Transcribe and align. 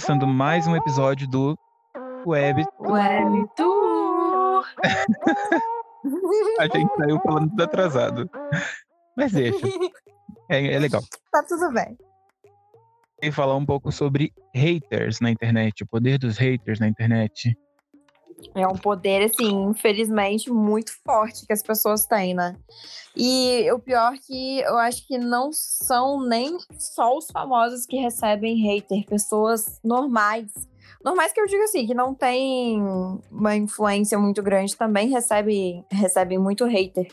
começando 0.00 0.26
mais 0.26 0.66
um 0.66 0.74
episódio 0.74 1.28
do 1.28 1.58
Web. 2.26 2.64
Web 2.80 3.48
Tour. 3.54 4.64
A 6.58 6.64
gente 6.64 6.90
saiu 6.96 7.20
falando 7.20 7.50
tudo 7.50 7.62
atrasado. 7.62 8.30
Mas 9.14 9.32
deixa. 9.32 9.58
É, 10.48 10.72
é 10.74 10.78
legal. 10.78 11.02
Tá 11.30 11.44
tudo 11.46 11.70
bem. 11.74 11.98
E 13.22 13.30
falar 13.30 13.54
um 13.56 13.66
pouco 13.66 13.92
sobre 13.92 14.32
haters 14.54 15.20
na 15.20 15.30
internet, 15.30 15.84
o 15.84 15.86
poder 15.86 16.18
dos 16.18 16.38
haters 16.38 16.80
na 16.80 16.88
internet. 16.88 17.54
É 18.54 18.66
um 18.66 18.76
poder, 18.76 19.24
assim, 19.24 19.50
infelizmente, 19.64 20.50
muito 20.50 20.92
forte 21.04 21.46
que 21.46 21.52
as 21.52 21.62
pessoas 21.62 22.06
têm, 22.06 22.34
né? 22.34 22.56
E 23.16 23.70
o 23.72 23.78
pior 23.78 24.12
que 24.18 24.60
eu 24.60 24.76
acho 24.78 25.06
que 25.06 25.18
não 25.18 25.50
são 25.52 26.26
nem 26.26 26.56
só 26.78 27.16
os 27.16 27.26
famosos 27.30 27.86
que 27.86 27.96
recebem 27.96 28.56
hater, 28.62 29.04
pessoas 29.06 29.80
normais. 29.84 30.50
Normais 31.04 31.32
que 31.32 31.40
eu 31.40 31.46
digo 31.46 31.62
assim, 31.62 31.86
que 31.86 31.94
não 31.94 32.14
tem 32.14 32.80
uma 33.30 33.56
influência 33.56 34.18
muito 34.18 34.42
grande, 34.42 34.76
também 34.76 35.08
recebem, 35.08 35.84
recebem 35.90 36.38
muito 36.38 36.66
hater. 36.66 37.08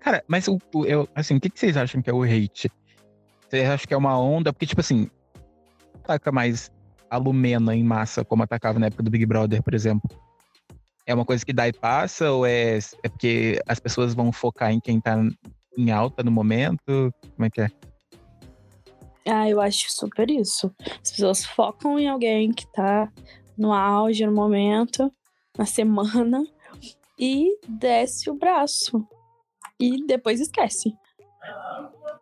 Cara, 0.00 0.24
mas 0.26 0.48
o, 0.48 0.58
eu, 0.84 1.08
assim, 1.14 1.36
o 1.36 1.40
que, 1.40 1.50
vocês 1.54 1.76
acham 1.76 2.02
que 2.02 2.10
é 2.10 2.12
o 2.12 2.24
hate? 2.24 2.70
Vocês 3.48 3.68
acham 3.68 3.86
que 3.86 3.94
é 3.94 3.96
uma 3.96 4.18
onda? 4.18 4.52
Porque, 4.52 4.66
tipo 4.66 4.80
assim, 4.80 5.08
ataca 6.02 6.32
mais 6.32 6.72
a 7.12 7.18
Lumena 7.18 7.76
em 7.76 7.84
massa, 7.84 8.24
como 8.24 8.42
atacava 8.42 8.78
na 8.78 8.86
época 8.86 9.02
do 9.02 9.10
Big 9.10 9.26
Brother, 9.26 9.62
por 9.62 9.74
exemplo. 9.74 10.08
É 11.04 11.12
uma 11.12 11.26
coisa 11.26 11.44
que 11.44 11.52
dá 11.52 11.68
e 11.68 11.72
passa, 11.72 12.32
ou 12.32 12.46
é, 12.46 12.78
é 13.02 13.08
porque 13.10 13.60
as 13.68 13.78
pessoas 13.78 14.14
vão 14.14 14.32
focar 14.32 14.72
em 14.72 14.80
quem 14.80 14.98
tá 14.98 15.18
em 15.76 15.90
alta 15.90 16.22
no 16.22 16.30
momento? 16.30 17.12
Como 17.36 17.44
é 17.44 17.50
que 17.50 17.60
é? 17.60 17.70
Ah, 19.28 19.46
eu 19.46 19.60
acho 19.60 19.92
super 19.92 20.30
isso. 20.30 20.74
As 21.02 21.10
pessoas 21.10 21.44
focam 21.44 21.98
em 21.98 22.08
alguém 22.08 22.50
que 22.50 22.66
tá 22.72 23.12
no 23.58 23.74
auge, 23.74 24.24
no 24.24 24.32
momento, 24.32 25.12
na 25.58 25.66
semana, 25.66 26.42
e 27.18 27.58
desce 27.68 28.30
o 28.30 28.34
braço. 28.34 29.06
E 29.78 30.02
depois 30.06 30.40
esquece. 30.40 30.94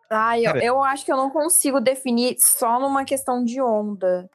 Ah, 0.09 0.37
eu, 0.37 0.57
eu 0.57 0.83
acho 0.83 1.05
que 1.05 1.11
eu 1.13 1.15
não 1.15 1.29
consigo 1.29 1.79
definir 1.79 2.35
só 2.39 2.77
numa 2.77 3.05
questão 3.05 3.41
de 3.41 3.61
onda. 3.61 4.29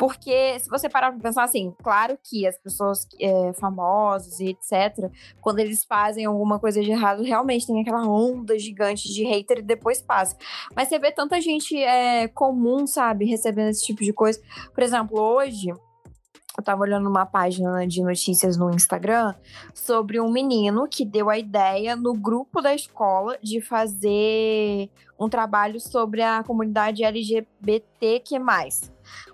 Porque 0.00 0.58
se 0.58 0.66
você 0.70 0.88
parar 0.88 1.12
pra 1.12 1.20
pensar 1.20 1.44
assim, 1.44 1.74
claro 1.82 2.18
que 2.24 2.46
as 2.46 2.56
pessoas 2.56 3.06
é, 3.20 3.52
famosas 3.52 4.40
e 4.40 4.46
etc., 4.46 5.12
quando 5.42 5.58
eles 5.58 5.84
fazem 5.84 6.24
alguma 6.24 6.58
coisa 6.58 6.80
de 6.80 6.90
errado, 6.90 7.22
realmente 7.22 7.66
tem 7.66 7.82
aquela 7.82 8.08
onda 8.08 8.58
gigante 8.58 9.12
de 9.12 9.24
hater 9.24 9.58
e 9.58 9.62
depois 9.62 10.00
passa. 10.00 10.38
Mas 10.74 10.88
você 10.88 10.98
vê 10.98 11.12
tanta 11.12 11.38
gente 11.38 11.76
é, 11.76 12.26
comum, 12.28 12.86
sabe, 12.86 13.26
recebendo 13.26 13.68
esse 13.68 13.84
tipo 13.84 14.02
de 14.02 14.10
coisa. 14.10 14.40
Por 14.72 14.82
exemplo, 14.82 15.20
hoje, 15.20 15.68
eu 15.68 16.64
tava 16.64 16.80
olhando 16.80 17.06
uma 17.06 17.26
página 17.26 17.86
de 17.86 18.02
notícias 18.02 18.56
no 18.56 18.70
Instagram 18.70 19.34
sobre 19.74 20.18
um 20.18 20.32
menino 20.32 20.88
que 20.88 21.04
deu 21.04 21.28
a 21.28 21.38
ideia 21.38 21.94
no 21.94 22.14
grupo 22.14 22.62
da 22.62 22.74
escola 22.74 23.36
de 23.42 23.60
fazer 23.60 24.88
um 25.18 25.28
trabalho 25.28 25.78
sobre 25.78 26.22
a 26.22 26.42
comunidade 26.42 27.04
LGBTQ+. 27.04 28.38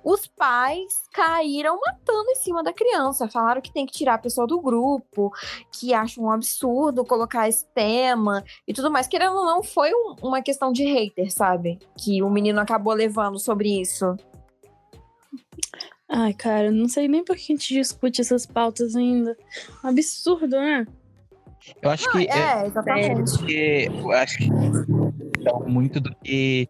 Os 0.05 0.27
pais 0.27 1.03
caíram 1.13 1.79
matando 1.85 2.31
em 2.31 2.37
cima 2.37 2.63
da 2.63 2.73
criança, 2.73 3.29
falaram 3.29 3.61
que 3.61 3.73
tem 3.73 3.85
que 3.87 3.93
tirar 3.93 4.15
a 4.15 4.19
pessoa 4.19 4.47
do 4.47 4.61
grupo, 4.61 5.33
que 5.73 5.93
acham 5.95 6.25
um 6.25 6.31
absurdo 6.31 7.05
colocar 7.05 7.49
esse 7.49 7.67
tema 7.75 8.45
e 8.67 8.73
tudo 8.73 8.91
mais. 8.91 9.07
Querendo 9.07 9.37
ou 9.37 9.45
não, 9.45 9.63
foi 9.63 9.93
um- 9.93 10.15
uma 10.23 10.43
questão 10.43 10.73
de 10.73 10.85
hater, 10.85 11.33
sabe? 11.33 11.79
Que 11.99 12.23
o 12.23 12.31
menino 12.31 12.61
acabou 12.61 12.93
levando 12.95 13.39
sobre 13.39 13.81
isso. 13.81 14.17
Ai, 16.09 16.33
cara, 16.35 16.71
não 16.71 16.89
sei 16.89 17.09
nem 17.09 17.25
por 17.25 17.35
que 17.37 17.43
a 17.43 17.47
gente 17.57 17.75
discute 17.75 18.21
essas 18.21 18.47
pautas 18.47 18.95
ainda. 18.95 19.37
Um 19.85 19.89
absurdo, 19.89 20.57
né? 20.57 20.87
Eu 21.83 21.91
acho 21.91 22.09
que. 22.13 22.29
é- 22.29 22.39
É, 22.63 22.67
exatamente. 22.67 23.39
porque 23.39 23.91
eu 23.93 24.13
acho 24.13 24.39
que 24.39 24.49
então, 25.41 25.61
muito 25.67 26.01
do 26.01 26.15
que 26.23 26.69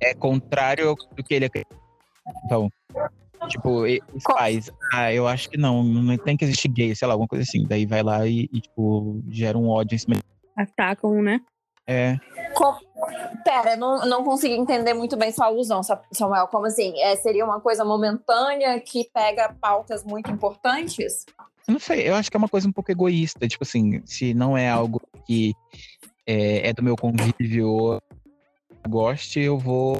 é 0.00 0.12
contrário 0.14 0.94
do 1.14 1.22
que 1.22 1.34
ele 1.34 1.44
acredita. 1.44 1.76
Então, 2.48 2.70
tipo, 3.46 3.86
e- 3.86 4.00
os 4.14 4.22
pais, 4.24 4.70
ah, 4.90 5.12
eu 5.12 5.28
acho 5.28 5.50
que 5.50 5.58
não, 5.58 5.82
não 5.82 6.16
tem 6.16 6.34
que 6.34 6.46
existir 6.46 6.68
gay, 6.68 6.94
sei 6.94 7.06
lá, 7.06 7.12
alguma 7.12 7.28
coisa 7.28 7.42
assim. 7.42 7.66
Daí 7.68 7.84
vai 7.84 8.02
lá 8.02 8.26
e, 8.26 8.48
e, 8.50 8.60
tipo, 8.62 9.20
gera 9.28 9.58
um 9.58 9.68
ódio 9.68 9.94
em 9.94 9.98
cima. 9.98 10.16
Atacam, 10.56 11.22
né? 11.22 11.40
É, 11.86 12.16
Com- 12.54 12.76
Pera, 13.44 13.72
eu 13.74 13.78
não, 13.78 14.06
não 14.06 14.24
consegui 14.24 14.54
entender 14.54 14.92
muito 14.94 15.16
bem 15.16 15.30
sua 15.30 15.46
alusão, 15.46 15.82
Sa- 15.82 16.02
Samuel. 16.12 16.48
Como 16.48 16.66
assim? 16.66 16.98
É, 17.00 17.14
seria 17.16 17.44
uma 17.44 17.60
coisa 17.60 17.84
momentânea 17.84 18.78
que 18.80 19.08
pega 19.12 19.54
pautas 19.60 20.02
muito 20.04 20.30
importantes? 20.30 21.24
eu 21.66 21.72
não 21.72 21.78
sei, 21.78 22.08
eu 22.08 22.14
acho 22.14 22.30
que 22.30 22.36
é 22.36 22.38
uma 22.38 22.48
coisa 22.48 22.66
um 22.66 22.72
pouco 22.72 22.90
egoísta. 22.90 23.46
Tipo 23.46 23.62
assim, 23.64 24.02
se 24.06 24.32
não 24.34 24.56
é 24.56 24.68
algo 24.70 25.00
que 25.26 25.54
é, 26.26 26.68
é 26.70 26.72
do 26.72 26.82
meu 26.82 26.96
convívio 26.96 27.68
ou 27.68 28.02
goste, 28.88 29.40
eu 29.40 29.58
vou. 29.58 29.98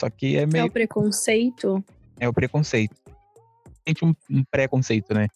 Só 0.00 0.08
que 0.08 0.36
é 0.38 0.42
É 0.42 0.46
meio. 0.46 0.66
o 0.66 0.70
preconceito. 0.70 1.84
É 2.18 2.26
o 2.26 2.32
preconceito. 2.32 2.96
Sente 3.86 4.02
um, 4.04 4.14
um 4.30 4.42
preconceito, 4.50 5.12
né? 5.12 5.28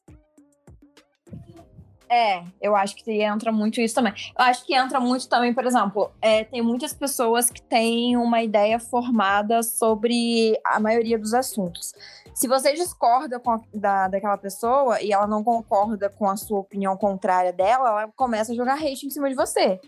É, 2.09 2.45
eu 2.63 2.77
acho 2.77 2.95
que 2.97 3.23
entra 3.23 3.51
muito 3.51 3.81
isso 3.81 3.95
também. 3.95 4.13
Eu 4.39 4.45
acho 4.45 4.65
que 4.65 4.75
entra 4.75 5.01
muito 5.01 5.29
também, 5.29 5.53
por 5.53 5.65
exemplo, 5.67 6.13
é, 6.23 6.45
tem 6.45 6.63
muitas 6.63 6.93
pessoas 6.93 7.51
que 7.51 7.61
têm 7.61 8.17
uma 8.17 8.41
ideia 8.43 8.79
formada 8.79 9.63
sobre 9.63 10.57
a 10.65 10.79
maioria 10.79 11.19
dos 11.19 11.35
assuntos. 11.35 11.93
Se 12.35 12.47
você 12.47 12.73
discorda 12.73 13.41
com 13.41 13.51
a- 13.53 13.61
da, 13.75 14.09
daquela 14.09 14.37
pessoa 14.39 15.01
e 15.03 15.13
ela 15.13 15.27
não 15.27 15.43
concorda 15.43 16.09
com 16.09 16.29
a 16.29 16.37
sua 16.37 16.61
opinião 16.61 16.97
contrária 16.97 17.53
dela, 17.53 17.89
ela 17.89 18.13
começa 18.15 18.53
a 18.53 18.55
jogar 18.55 18.75
hate 18.75 19.07
em 19.07 19.11
cima 19.11 19.29
de 19.29 19.35
você. 19.35 19.81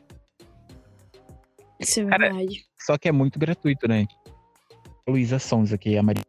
Isso 1.79 2.01
é 2.01 2.05
Cara, 2.07 2.31
verdade. 2.33 2.65
Só 2.81 2.99
que 2.99 3.09
é 3.09 3.13
muito 3.13 3.39
gratuito, 3.39 3.87
né? 3.87 4.07
Luísa 5.09 5.39
Sonza, 5.39 5.79
que 5.79 5.95
é 5.95 5.99
a 5.99 6.03
Maria. 6.03 6.23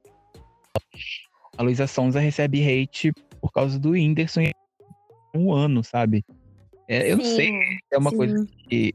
A 1.57 1.63
Luísa 1.63 1.87
Sonza 1.87 2.19
recebe 2.19 2.61
hate 2.61 3.11
por 3.41 3.51
causa 3.51 3.79
do 3.79 3.91
Whindersson 3.91 4.41
em 4.41 4.51
um 5.35 5.51
ano, 5.51 5.83
sabe? 5.83 6.23
É, 6.87 7.11
eu 7.11 7.17
não 7.17 7.23
sei, 7.23 7.47
Sim. 7.47 7.59
é 7.91 7.97
uma 7.97 8.11
Sim. 8.11 8.17
coisa 8.17 8.47
que. 8.69 8.93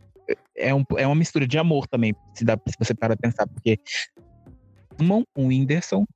É, 0.56 0.74
um, 0.74 0.84
é 0.96 1.06
uma 1.06 1.16
mistura 1.16 1.46
de 1.46 1.58
amor 1.58 1.86
também, 1.88 2.14
se, 2.34 2.44
dá, 2.44 2.56
se 2.68 2.76
você 2.78 2.94
para 2.94 3.16
pensar, 3.16 3.46
porque 3.46 3.76
amam 5.00 5.24
o 5.36 5.46
Whindersson, 5.46 6.06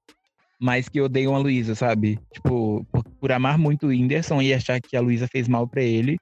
mas 0.60 0.88
que 0.88 1.00
odeiam 1.00 1.34
a 1.34 1.38
Luísa, 1.38 1.74
sabe? 1.74 2.18
Tipo, 2.32 2.86
por, 2.92 3.04
por 3.04 3.32
amar 3.32 3.58
muito 3.58 3.86
o 3.86 3.88
Whindersson 3.88 4.40
e 4.40 4.54
achar 4.54 4.80
que 4.80 4.96
a 4.96 5.00
Luísa 5.00 5.26
fez 5.26 5.48
mal 5.48 5.66
pra 5.66 5.82
ele, 5.82 6.16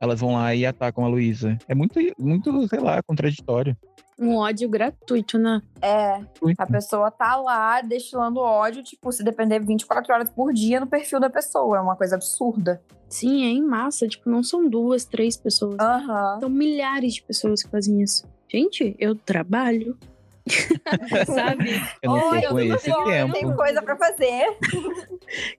elas 0.00 0.20
vão 0.20 0.34
lá 0.34 0.54
e 0.54 0.64
atacam 0.64 1.04
a 1.04 1.08
Luísa. 1.08 1.58
É 1.68 1.74
muito, 1.74 1.98
muito, 2.18 2.68
sei 2.68 2.80
lá, 2.80 3.02
contraditório. 3.02 3.76
Um 4.18 4.36
ódio 4.36 4.68
gratuito, 4.68 5.38
né? 5.38 5.60
É, 5.82 6.20
a 6.56 6.66
pessoa 6.66 7.10
tá 7.10 7.36
lá 7.36 7.82
destilando 7.82 8.40
ódio, 8.40 8.82
tipo, 8.82 9.12
se 9.12 9.22
depender 9.22 9.58
24 9.60 10.12
horas 10.12 10.30
por 10.30 10.52
dia 10.54 10.80
no 10.80 10.86
perfil 10.86 11.20
da 11.20 11.28
pessoa. 11.28 11.76
É 11.76 11.80
uma 11.80 11.96
coisa 11.96 12.16
absurda. 12.16 12.82
Sim, 13.08 13.44
é 13.44 13.48
em 13.48 13.62
massa. 13.62 14.08
Tipo, 14.08 14.30
não 14.30 14.42
são 14.42 14.68
duas, 14.68 15.04
três 15.04 15.36
pessoas. 15.36 15.76
Aham. 15.78 16.40
São 16.40 16.48
milhares 16.48 17.14
de 17.14 17.22
pessoas 17.22 17.62
que 17.62 17.70
fazem 17.70 18.00
isso. 18.02 18.26
Gente, 18.48 18.96
eu 18.98 19.14
trabalho. 19.14 19.98
Sabe? 21.26 21.70
Eu 22.00 22.12
não 22.12 22.30
Oi, 22.30 22.40
tudo 22.42 22.60
esse 22.60 22.90
bom? 22.90 23.04
tempo. 23.04 23.32
Tem 23.32 23.56
coisa 23.56 23.82
pra 23.82 23.96
fazer. 23.96 24.56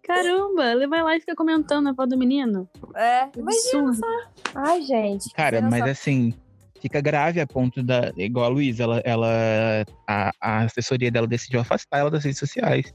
Caramba, 0.04 0.72
ele 0.72 0.88
vai 0.88 1.04
lá 1.04 1.16
e 1.16 1.20
fica 1.20 1.36
comentando 1.36 1.90
a 1.90 1.94
foto 1.94 2.10
do 2.10 2.18
menino. 2.18 2.68
É, 2.96 3.28
imagina. 3.38 3.90
Absurdo. 3.90 4.08
Ai, 4.56 4.82
gente. 4.82 5.30
Cara, 5.34 5.62
mas 5.62 5.80
noção. 5.80 5.92
assim, 5.92 6.34
fica 6.82 7.02
grave 7.02 7.40
a 7.40 7.48
ponto 7.48 7.84
da. 7.84 8.12
Igual 8.16 8.46
a 8.46 8.50
Luísa, 8.50 8.84
ela, 8.84 9.00
ela, 9.04 9.86
a, 10.08 10.32
a 10.42 10.64
assessoria 10.64 11.12
dela 11.12 11.28
decidiu 11.28 11.60
afastar 11.60 12.00
ela 12.00 12.12
das 12.12 12.24
redes 12.24 12.40
sociais. 12.40 12.94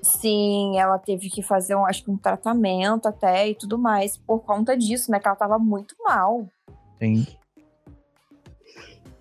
Sim, 0.00 0.78
ela 0.78 0.98
teve 0.98 1.28
que 1.28 1.42
fazer, 1.42 1.74
um, 1.74 1.84
acho 1.84 2.04
que 2.04 2.10
um 2.10 2.16
tratamento 2.16 3.08
até 3.08 3.48
e 3.48 3.54
tudo 3.54 3.76
mais 3.76 4.16
por 4.16 4.40
conta 4.40 4.76
disso, 4.76 5.10
né? 5.10 5.18
Que 5.18 5.26
ela 5.26 5.36
tava 5.36 5.58
muito 5.58 5.94
mal. 6.04 6.46
Tem, 6.98 7.26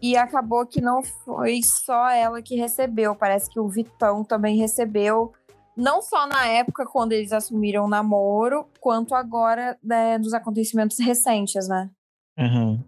E 0.01 0.15
acabou 0.15 0.65
que 0.65 0.81
não 0.81 1.01
foi 1.03 1.61
só 1.63 2.09
ela 2.09 2.41
que 2.41 2.55
recebeu. 2.55 3.15
Parece 3.15 3.49
que 3.49 3.59
o 3.59 3.67
Vitão 3.67 4.23
também 4.23 4.57
recebeu. 4.57 5.33
Não 5.75 6.01
só 6.01 6.27
na 6.27 6.45
época 6.47 6.85
quando 6.85 7.11
eles 7.11 7.31
assumiram 7.31 7.85
o 7.85 7.89
namoro, 7.89 8.67
quanto 8.79 9.13
agora 9.13 9.77
né, 9.83 10.17
dos 10.17 10.33
acontecimentos 10.33 10.97
recentes, 10.99 11.67
né? 11.67 11.89
Aham. 12.37 12.83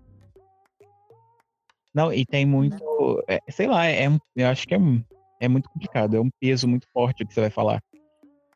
Não, 1.94 2.14
e 2.14 2.26
tem 2.26 2.46
muito. 2.46 3.24
é, 3.28 3.40
sei 3.50 3.68
lá, 3.68 3.86
é, 3.86 4.08
um- 4.10 4.20
eu 4.36 4.48
acho 4.48 4.68
que 4.68 4.76
é, 4.76 4.80
é 5.42 5.48
muito 5.48 5.70
complicado. 5.70 6.16
É 6.16 6.20
um 6.20 6.30
peso 6.40 6.68
muito 6.68 6.88
forte 6.94 7.24
o 7.24 7.28
que 7.28 7.34
você 7.34 7.42
vai 7.42 7.50
falar. 7.50 7.82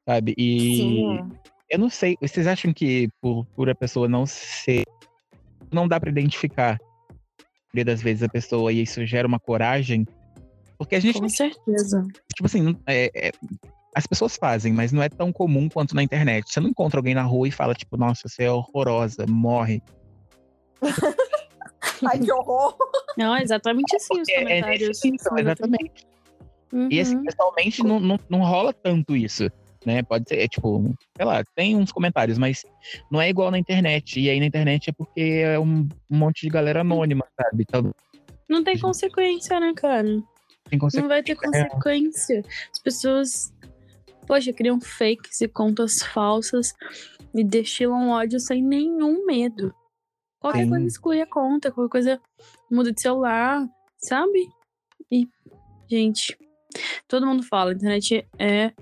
Sabe? 0.08 0.34
E 0.38 0.76
Sim. 0.78 1.30
eu 1.70 1.80
não 1.80 1.90
sei. 1.90 2.18
Vocês 2.22 2.46
acham 2.46 2.74
que 2.74 3.08
por, 3.22 3.46
por 3.56 3.70
a 3.70 3.76
pessoa 3.76 4.08
não 4.08 4.26
ser. 4.26 4.84
Não 5.72 5.88
dá 5.88 6.00
pra 6.00 6.10
identificar. 6.10 6.78
A 6.80 7.76
maioria 7.76 7.86
das 7.94 8.02
vezes 8.04 8.22
a 8.22 8.30
pessoa 8.30 8.72
e 8.72 8.82
isso 8.84 9.04
gera 9.06 9.28
uma 9.28 9.40
coragem. 9.40 10.06
Porque 10.78 10.96
a 10.96 11.00
gente, 11.00 11.20
Com 11.20 11.30
certeza. 11.30 12.06
tipo 12.36 12.46
assim, 12.46 12.62
não- 12.62 12.80
é- 12.86 13.10
é- 13.30 13.32
as 13.96 14.06
pessoas 14.06 14.36
fazem, 14.36 14.74
mas 14.74 14.92
não 14.92 15.02
é 15.02 15.10
tão 15.10 15.32
comum 15.32 15.70
quanto 15.70 15.96
na 15.96 16.04
internet. 16.04 16.52
Você 16.52 16.60
não 16.60 16.70
encontra 16.70 17.00
alguém 17.00 17.16
na 17.16 17.24
rua 17.24 17.48
e 17.48 17.52
fala, 17.52 17.74
tipo, 17.74 17.96
nossa, 17.98 18.28
você 18.28 18.44
é 18.44 18.52
horrorosa, 18.52 19.26
morre. 19.28 19.82
Ai, 22.12 22.20
que 22.20 22.32
horror! 22.32 22.76
Não, 23.18 23.36
é 23.36 23.42
exatamente 23.42 23.96
assim 23.96 24.22
os 24.22 24.30
É, 24.30 24.34
é 24.34 24.40
comentários. 24.40 24.88
nesse 24.88 25.12
nível, 25.12 25.38
exatamente. 25.38 26.08
E 26.90 27.00
assim, 27.00 27.16
Uhum. 27.18 27.24
pessoalmente 27.24 27.84
não, 27.84 28.00
não, 28.00 28.20
não 28.30 28.40
rola 28.40 28.74
tanto 28.74 29.16
isso, 29.16 29.48
né? 29.86 30.02
Pode 30.02 30.28
ser, 30.28 30.40
é, 30.40 30.48
tipo, 30.48 30.94
sei 31.16 31.26
lá, 31.26 31.44
tem 31.56 31.76
uns 31.76 31.92
comentários, 31.92 32.38
mas 32.40 32.66
não 33.12 33.22
é 33.22 33.30
igual 33.30 33.52
na 33.52 33.60
internet. 33.60 34.20
E 34.20 34.28
aí 34.30 34.40
na 34.40 34.48
internet 34.48 34.90
é 34.90 34.94
porque 34.94 35.22
é 35.46 35.60
um, 35.60 35.88
um 36.10 36.18
monte 36.18 36.42
de 36.42 36.50
galera 36.50 36.82
anônima, 36.82 37.26
sabe? 37.40 37.64
Então, 37.68 37.94
Não 38.50 38.64
tem 38.64 38.78
consequência, 38.80 39.60
né, 39.60 39.72
cara? 39.76 40.04
Não 40.96 41.08
vai 41.08 41.22
ter 41.22 41.36
consequência. 41.36 42.44
As 42.72 42.80
pessoas, 42.80 43.54
poxa, 44.26 44.52
criam 44.52 44.82
fakes 44.82 45.42
e 45.42 45.48
contas 45.48 46.02
falsas 46.02 46.74
e 47.36 47.44
destilam 47.44 48.10
ódio 48.10 48.40
sem 48.40 48.64
nenhum 48.64 49.26
medo. 49.28 49.74
Qualquer 50.44 50.66
Sim. 50.66 50.70
coisa 50.72 50.86
exclui 50.86 51.22
a 51.22 51.26
conta, 51.26 51.72
qualquer 51.72 51.90
coisa 51.90 52.22
muda 52.70 52.92
de 52.92 53.02
celular, 53.02 53.66
sabe? 53.98 54.50
E, 55.10 55.26
gente, 55.90 56.38
todo 57.08 57.26
mundo 57.26 57.44
fala, 57.44 57.72
a 57.72 57.74
internet 57.74 58.28
é 58.38 58.74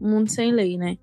um 0.00 0.10
mundo 0.10 0.30
sem 0.30 0.52
lei, 0.52 0.78
né? 0.78 0.96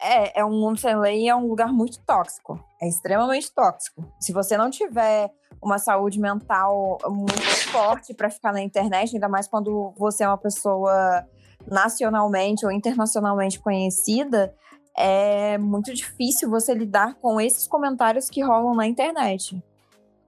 É, 0.00 0.40
é 0.40 0.44
um 0.46 0.58
mundo 0.58 0.78
sem 0.78 0.96
lei 0.96 1.24
e 1.24 1.28
é 1.28 1.36
um 1.36 1.46
lugar 1.46 1.70
muito 1.70 2.00
tóxico. 2.06 2.58
É 2.80 2.88
extremamente 2.88 3.52
tóxico. 3.52 4.10
Se 4.18 4.32
você 4.32 4.56
não 4.56 4.70
tiver 4.70 5.30
uma 5.60 5.78
saúde 5.78 6.18
mental 6.18 6.96
muito 7.08 7.68
forte 7.70 8.14
para 8.14 8.30
ficar 8.30 8.50
na 8.50 8.62
internet, 8.62 9.14
ainda 9.14 9.28
mais 9.28 9.46
quando 9.46 9.92
você 9.98 10.24
é 10.24 10.26
uma 10.26 10.38
pessoa 10.38 11.22
nacionalmente 11.70 12.64
ou 12.64 12.72
internacionalmente 12.72 13.60
conhecida, 13.60 14.54
é 14.96 15.58
muito 15.58 15.92
difícil 15.92 16.48
você 16.50 16.74
lidar 16.74 17.14
com 17.16 17.40
esses 17.40 17.66
comentários 17.66 18.28
que 18.30 18.42
rolam 18.42 18.74
na 18.74 18.86
internet. 18.86 19.62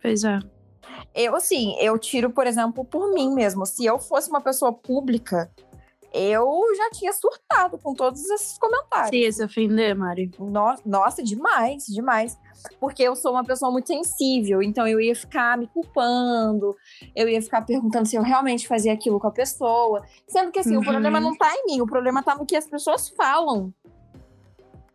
Pois 0.03 0.25
é. 0.25 0.39
Eu, 1.15 1.35
assim, 1.35 1.77
eu 1.81 1.99
tiro, 1.99 2.31
por 2.31 2.47
exemplo, 2.47 2.85
por 2.85 3.13
mim 3.13 3.33
mesmo. 3.35 3.65
Se 3.67 3.85
eu 3.85 3.99
fosse 3.99 4.29
uma 4.31 4.41
pessoa 4.41 4.73
pública, 4.73 5.51
eu 6.13 6.63
já 6.77 6.91
tinha 6.91 7.13
surtado 7.13 7.77
com 7.79 7.93
todos 7.95 8.25
esses 8.31 8.57
comentários. 8.59 9.11
Se 9.11 9.17
ia 9.17 9.33
se 9.33 9.45
ofender, 9.45 9.95
Mari. 9.95 10.31
No- 10.39 10.77
Nossa, 10.85 11.23
demais, 11.23 11.85
demais. 11.87 12.39
Porque 12.81 13.03
eu 13.03 13.15
sou 13.15 13.33
uma 13.33 13.45
pessoa 13.45 13.71
muito 13.71 13.87
sensível, 13.89 14.62
então 14.62 14.87
eu 14.89 15.01
ia 15.01 15.15
ficar 15.15 15.57
me 15.59 15.67
culpando, 15.69 16.75
eu 17.15 17.29
ia 17.29 17.41
ficar 17.43 17.62
perguntando 17.62 18.07
se 18.09 18.17
eu 18.17 18.23
realmente 18.23 18.67
fazia 18.67 18.93
aquilo 18.93 19.21
com 19.21 19.27
a 19.27 19.31
pessoa. 19.33 20.03
Sendo 20.27 20.51
que, 20.51 20.59
assim, 20.61 20.75
o 20.75 20.79
Uhum. 20.79 20.85
problema 20.85 21.21
não 21.21 21.37
tá 21.37 21.53
em 21.55 21.67
mim, 21.67 21.81
o 21.81 21.87
problema 21.87 22.23
tá 22.23 22.35
no 22.35 22.47
que 22.47 22.57
as 22.57 22.67
pessoas 22.67 23.09
falam. 23.11 23.73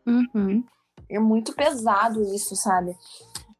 Uhum. 0.06 0.63
É 1.09 1.19
muito 1.19 1.53
pesado 1.53 2.21
isso, 2.33 2.56
sabe? 2.56 2.95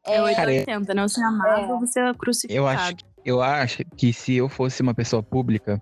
É, 0.04 0.20
880, 0.22 0.94
né? 0.94 1.02
Você 1.02 1.20
é 1.20 1.24
amado 1.24 1.70
É. 1.70 1.72
ou 1.72 1.80
você 1.80 2.00
é 2.00 2.14
crucificado. 2.14 2.56
Eu 2.58 2.66
acho, 2.66 2.94
eu 3.24 3.42
acho 3.42 3.84
que 3.96 4.12
se 4.12 4.34
eu 4.34 4.48
fosse 4.48 4.82
uma 4.82 4.94
pessoa 4.94 5.22
pública, 5.22 5.80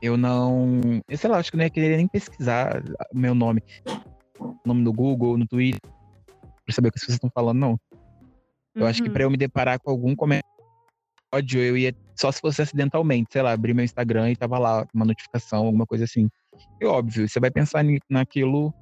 eu 0.00 0.16
não. 0.16 0.80
Eu 1.08 1.16
sei 1.18 1.30
lá, 1.30 1.38
acho 1.38 1.50
que 1.50 1.56
eu 1.56 1.58
não 1.58 1.64
ia 1.64 1.70
querer 1.70 1.96
nem 1.96 2.08
pesquisar 2.08 2.82
o 3.14 3.18
meu 3.18 3.34
nome. 3.34 3.62
O 4.38 4.56
nome 4.64 4.82
no 4.82 4.92
Google, 4.92 5.38
no 5.38 5.46
Twitter, 5.46 5.80
pra 6.64 6.74
saber 6.74 6.88
o 6.88 6.90
que 6.92 6.98
as 6.98 7.02
pessoas 7.02 7.16
estão 7.16 7.30
falando, 7.32 7.58
não. 7.58 7.80
Eu 8.74 8.86
acho 8.86 9.02
que 9.02 9.08
Uhum. 9.08 9.12
pra 9.14 9.22
eu 9.24 9.30
me 9.30 9.36
deparar 9.36 9.78
com 9.78 9.90
algum 9.90 10.16
comentário, 10.16 10.48
eu 11.54 11.76
ia. 11.76 11.94
Só 12.16 12.32
se 12.32 12.40
fosse 12.40 12.62
acidentalmente, 12.62 13.28
sei 13.32 13.42
lá, 13.42 13.52
abrir 13.52 13.74
meu 13.74 13.84
Instagram 13.84 14.30
e 14.30 14.36
tava 14.36 14.58
lá 14.58 14.86
uma 14.94 15.04
notificação, 15.04 15.66
alguma 15.66 15.86
coisa 15.86 16.04
assim. 16.04 16.28
E 16.80 16.84
óbvio, 16.84 17.28
você 17.28 17.38
vai 17.38 17.50
pensar 17.50 17.84
naquilo. 18.10 18.72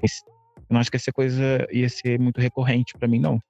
Mas 0.00 0.22
eu 0.56 0.74
não 0.74 0.80
acho 0.80 0.90
que 0.90 0.96
essa 0.96 1.12
coisa 1.12 1.66
ia 1.70 1.88
ser 1.88 2.18
muito 2.18 2.40
recorrente 2.40 2.94
pra 2.98 3.08
mim, 3.08 3.18
não. 3.18 3.42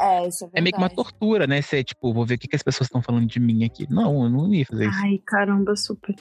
É, 0.00 0.28
isso 0.28 0.44
é 0.44 0.46
verdade. 0.46 0.52
É 0.54 0.60
meio 0.60 0.72
que 0.72 0.78
uma 0.78 0.90
tortura, 0.90 1.46
né? 1.46 1.60
Ser 1.62 1.84
tipo, 1.84 2.12
vou 2.12 2.24
ver 2.24 2.34
o 2.34 2.38
que, 2.38 2.48
que 2.48 2.56
as 2.56 2.62
pessoas 2.62 2.86
estão 2.86 3.02
falando 3.02 3.26
de 3.26 3.40
mim 3.40 3.64
aqui. 3.64 3.86
Não, 3.90 4.24
eu 4.24 4.30
não 4.30 4.52
ia 4.52 4.64
fazer 4.66 4.88
isso. 4.88 4.98
Ai, 5.02 5.18
caramba, 5.26 5.76
super. 5.76 6.14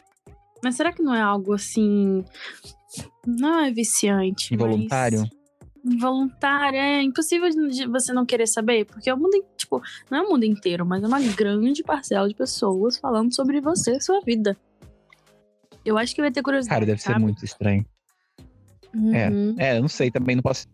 Mas 0.63 0.75
será 0.75 0.91
que 0.93 1.01
não 1.01 1.13
é 1.13 1.21
algo 1.21 1.53
assim. 1.53 2.23
Não 3.25 3.59
é 3.59 3.71
viciante. 3.71 4.53
Involuntário? 4.53 5.21
Mas... 5.21 5.41
Involuntário, 5.83 6.77
é 6.77 7.01
impossível 7.01 7.49
de 7.49 7.87
você 7.87 8.13
não 8.13 8.23
querer 8.23 8.45
saber, 8.45 8.85
porque 8.85 9.11
o 9.11 9.17
mundo, 9.17 9.43
tipo, 9.57 9.81
não 10.11 10.19
é 10.19 10.21
o 10.21 10.29
mundo 10.29 10.43
inteiro, 10.43 10.85
mas 10.85 11.01
é 11.03 11.07
uma 11.07 11.19
grande 11.19 11.81
parcela 11.81 12.29
de 12.29 12.35
pessoas 12.35 12.97
falando 12.97 13.33
sobre 13.33 13.59
você 13.59 13.97
e 13.97 14.01
sua 14.01 14.21
vida. 14.21 14.55
Eu 15.83 15.97
acho 15.97 16.13
que 16.13 16.21
vai 16.21 16.31
ter 16.31 16.43
curiosidade. 16.43 16.75
Cara, 16.75 16.85
deve 16.85 17.01
ser 17.01 17.13
sabe? 17.13 17.23
muito 17.23 17.43
estranho. 17.43 17.83
Uhum. 18.93 19.55
É, 19.57 19.77
eu 19.77 19.81
não 19.81 19.87
sei, 19.87 20.11
também 20.11 20.35
não 20.35 20.43
posso. 20.43 20.67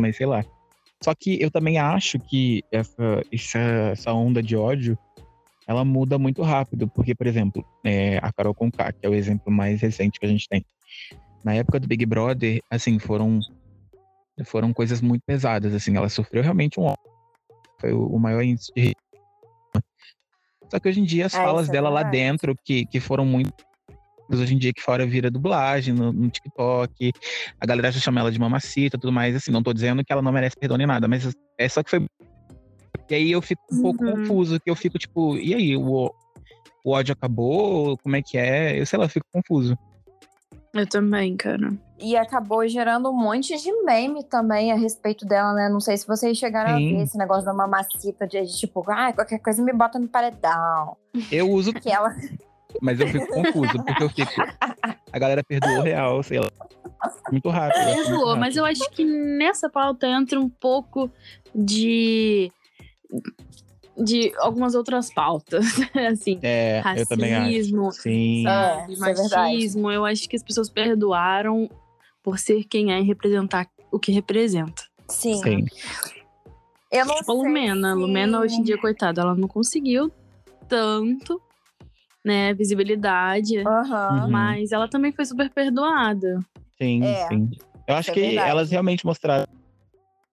Mas 0.00 0.16
sei 0.16 0.26
lá. 0.26 0.44
Só 1.02 1.14
que 1.14 1.40
eu 1.40 1.50
também 1.50 1.78
acho 1.78 2.18
que 2.18 2.62
essa, 2.72 3.22
essa, 3.32 3.58
essa 3.58 4.12
onda 4.12 4.42
de 4.42 4.56
ódio 4.56 4.98
ela 5.68 5.84
muda 5.84 6.18
muito 6.18 6.42
rápido. 6.42 6.88
Porque, 6.88 7.14
por 7.14 7.26
exemplo, 7.26 7.64
é, 7.84 8.16
a 8.18 8.32
Carol 8.32 8.54
Conká, 8.54 8.90
que 8.90 9.06
é 9.06 9.08
o 9.08 9.14
exemplo 9.14 9.52
mais 9.52 9.82
recente 9.82 10.18
que 10.18 10.26
a 10.26 10.28
gente 10.28 10.48
tem. 10.48 10.64
Na 11.44 11.54
época 11.54 11.78
do 11.78 11.86
Big 11.86 12.04
Brother, 12.06 12.60
assim, 12.70 12.98
foram, 12.98 13.38
foram 14.44 14.72
coisas 14.72 15.00
muito 15.00 15.22
pesadas. 15.26 15.74
Assim, 15.74 15.96
ela 15.96 16.08
sofreu 16.08 16.42
realmente 16.42 16.80
um 16.80 16.84
ódio. 16.84 17.12
Foi 17.80 17.92
o, 17.92 18.18
maior 18.18 18.42
índice 18.42 18.72
de. 18.74 18.94
Só 20.70 20.80
que 20.80 20.88
hoje 20.88 21.00
em 21.00 21.04
dia 21.04 21.26
as 21.26 21.34
É, 21.34 21.36
falas 21.36 21.68
é 21.68 21.72
dela 21.72 21.88
lá 21.88 22.02
verdade. 22.02 22.16
dentro, 22.16 22.56
que, 22.64 22.84
que 22.86 22.98
foram 22.98 23.24
muito. 23.24 23.52
Hoje 24.30 24.54
em 24.54 24.58
dia 24.58 24.72
que 24.72 24.82
fora 24.82 25.06
vira 25.06 25.30
dublagem 25.30 25.94
no, 25.94 26.12
no 26.12 26.28
TikTok, 26.28 27.12
a 27.60 27.66
galera 27.66 27.90
já 27.90 27.98
chama 28.00 28.20
ela 28.20 28.30
de 28.30 28.38
mamacita 28.38 28.96
e 28.96 29.00
tudo 29.00 29.12
mais. 29.12 29.34
Assim, 29.34 29.50
não 29.50 29.62
tô 29.62 29.72
dizendo 29.72 30.04
que 30.04 30.12
ela 30.12 30.22
não 30.22 30.32
merece 30.32 30.56
perdão 30.56 30.76
nem 30.76 30.86
nada, 30.86 31.08
mas 31.08 31.32
é 31.56 31.68
só 31.68 31.82
que 31.82 31.90
foi. 31.90 32.06
E 33.10 33.14
aí 33.14 33.30
eu 33.32 33.40
fico 33.40 33.62
um 33.72 33.80
pouco 33.82 34.04
Uhum. 34.04 34.12
confuso, 34.16 34.60
que 34.60 34.68
eu 34.70 34.76
fico 34.76 34.98
tipo, 34.98 35.36
e 35.38 35.54
aí, 35.54 35.76
o, 35.76 36.12
o 36.84 36.90
ódio 36.90 37.14
acabou? 37.14 37.96
Como 37.98 38.16
é 38.16 38.22
que 38.22 38.36
é? 38.36 38.78
Eu 38.78 38.84
sei 38.84 38.98
lá, 38.98 39.06
eu 39.06 39.08
fico 39.08 39.26
confuso. 39.32 39.76
Eu 40.74 40.86
também, 40.86 41.34
cara. 41.34 41.72
E 41.98 42.14
acabou 42.14 42.68
gerando 42.68 43.08
um 43.10 43.16
monte 43.16 43.56
de 43.56 43.72
meme 43.84 44.22
também 44.22 44.70
a 44.70 44.76
respeito 44.76 45.24
dela, 45.24 45.54
né? 45.54 45.68
Não 45.70 45.80
sei 45.80 45.96
se 45.96 46.06
vocês 46.06 46.36
chegaram 46.36 46.76
Sim. 46.78 46.92
a 46.92 46.96
ver 46.98 47.02
esse 47.04 47.16
negócio 47.16 47.44
da 47.46 47.54
mamacita 47.54 48.26
de, 48.26 48.42
de 48.44 48.56
tipo, 48.58 48.84
ah, 48.90 49.10
qualquer 49.14 49.38
coisa 49.38 49.62
me 49.62 49.72
bota 49.72 49.98
no 49.98 50.06
paredão. 50.06 50.96
Eu 51.32 51.50
uso, 51.50 51.72
Que 51.72 51.90
ela. 51.90 52.14
mas 52.80 53.00
eu 53.00 53.08
fico 53.08 53.26
confuso, 53.28 53.72
porque 53.84 54.02
eu 54.02 54.08
fico. 54.10 54.32
A 55.12 55.18
galera 55.18 55.42
perdoou 55.42 55.80
real, 55.82 56.22
sei 56.22 56.38
lá. 56.40 56.48
Muito 57.30 57.48
rápido. 57.48 57.84
Perdoou, 57.84 58.36
mas 58.36 58.56
eu 58.56 58.64
acho 58.64 58.88
que 58.90 59.04
nessa 59.04 59.68
pauta 59.70 60.06
entra 60.06 60.38
um 60.40 60.48
pouco 60.48 61.10
de. 61.54 62.50
de 63.96 64.32
algumas 64.38 64.74
outras 64.74 65.12
pautas. 65.12 65.64
assim, 66.10 66.38
É, 66.42 66.82
eu 66.96 67.06
também 67.06 67.34
acho. 67.34 67.44
racismo, 67.46 67.92
Sim. 67.92 68.46
É, 68.46 68.86
é 68.92 68.96
machismo. 68.98 69.90
eu 69.90 70.04
acho 70.04 70.28
que 70.28 70.36
as 70.36 70.42
pessoas 70.42 70.68
perdoaram 70.68 71.68
por 72.22 72.38
ser 72.38 72.64
quem 72.64 72.92
é 72.92 73.00
e 73.00 73.02
representar 73.04 73.66
o 73.90 73.98
que 73.98 74.12
representa. 74.12 74.82
Sim. 75.08 75.40
Sim. 75.42 75.64
Eu 76.92 77.04
não 77.06 77.16
Tipo 77.16 77.32
a 77.32 77.34
sei 77.34 77.44
Lumena. 77.44 77.92
A 77.92 77.94
se- 77.94 78.00
Lumena, 78.00 78.40
hoje 78.40 78.56
em 78.56 78.62
dia, 78.62 78.78
coitada, 78.78 79.20
ela 79.22 79.34
não 79.34 79.48
conseguiu 79.48 80.10
tanto, 80.68 81.40
né, 82.28 82.52
visibilidade. 82.52 83.56
Uhum. 83.58 84.28
Mas 84.30 84.70
ela 84.70 84.86
também 84.86 85.10
foi 85.12 85.24
super 85.24 85.50
perdoada. 85.50 86.38
Sim, 86.80 87.02
É, 87.02 87.26
sim. 87.28 87.50
Eu 87.88 87.94
acho 87.96 88.10
é 88.10 88.14
que 88.14 88.20
verdade. 88.20 88.50
elas 88.50 88.70
realmente 88.70 89.06
mostraram. 89.06 89.46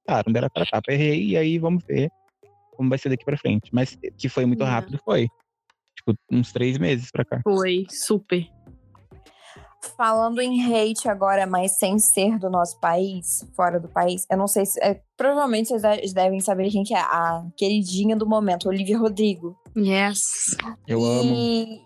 Cara, 0.05 0.23
não 0.27 0.33
deram 0.33 0.49
pra 0.53 0.65
tapa. 0.65 0.91
Errei, 0.91 1.25
e 1.29 1.37
aí 1.37 1.57
vamos 1.57 1.83
ver 1.85 2.11
como 2.75 2.89
vai 2.89 2.97
ser 2.97 3.07
daqui 3.07 3.23
pra 3.23 3.37
frente. 3.37 3.69
Mas 3.73 3.97
que 4.17 4.27
foi 4.27 4.45
muito 4.45 4.61
É. 4.63 4.65
rápido, 4.67 4.99
foi. 5.05 5.29
Tipo, 5.95 6.13
uns 6.29 6.51
três 6.51 6.77
meses 6.77 7.09
pra 7.09 7.23
cá. 7.23 7.39
Foi 7.41 7.85
super. 7.89 8.45
Falando 9.97 10.41
em 10.41 10.61
hate 10.63 11.07
agora, 11.07 11.45
mas 11.45 11.73
sem 11.77 11.97
ser 11.99 12.37
do 12.39 12.49
nosso 12.49 12.79
país, 12.79 13.45
fora 13.55 13.79
do 13.79 13.87
país, 13.87 14.25
eu 14.29 14.37
não 14.37 14.47
sei 14.47 14.65
se. 14.65 14.79
é, 14.83 14.99
provavelmente 15.15 15.69
vocês 15.69 15.81
de- 16.01 16.13
devem 16.13 16.39
saber 16.39 16.69
quem 16.69 16.83
que 16.83 16.93
é 16.93 16.99
a 16.99 17.43
queridinha 17.55 18.15
do 18.15 18.27
momento, 18.27 18.67
Olivia 18.67 18.97
Rodrigo. 18.97 19.55
Yes. 19.77 20.55
Eu 20.87 21.03
amo. 21.03 21.33
E 21.35 21.81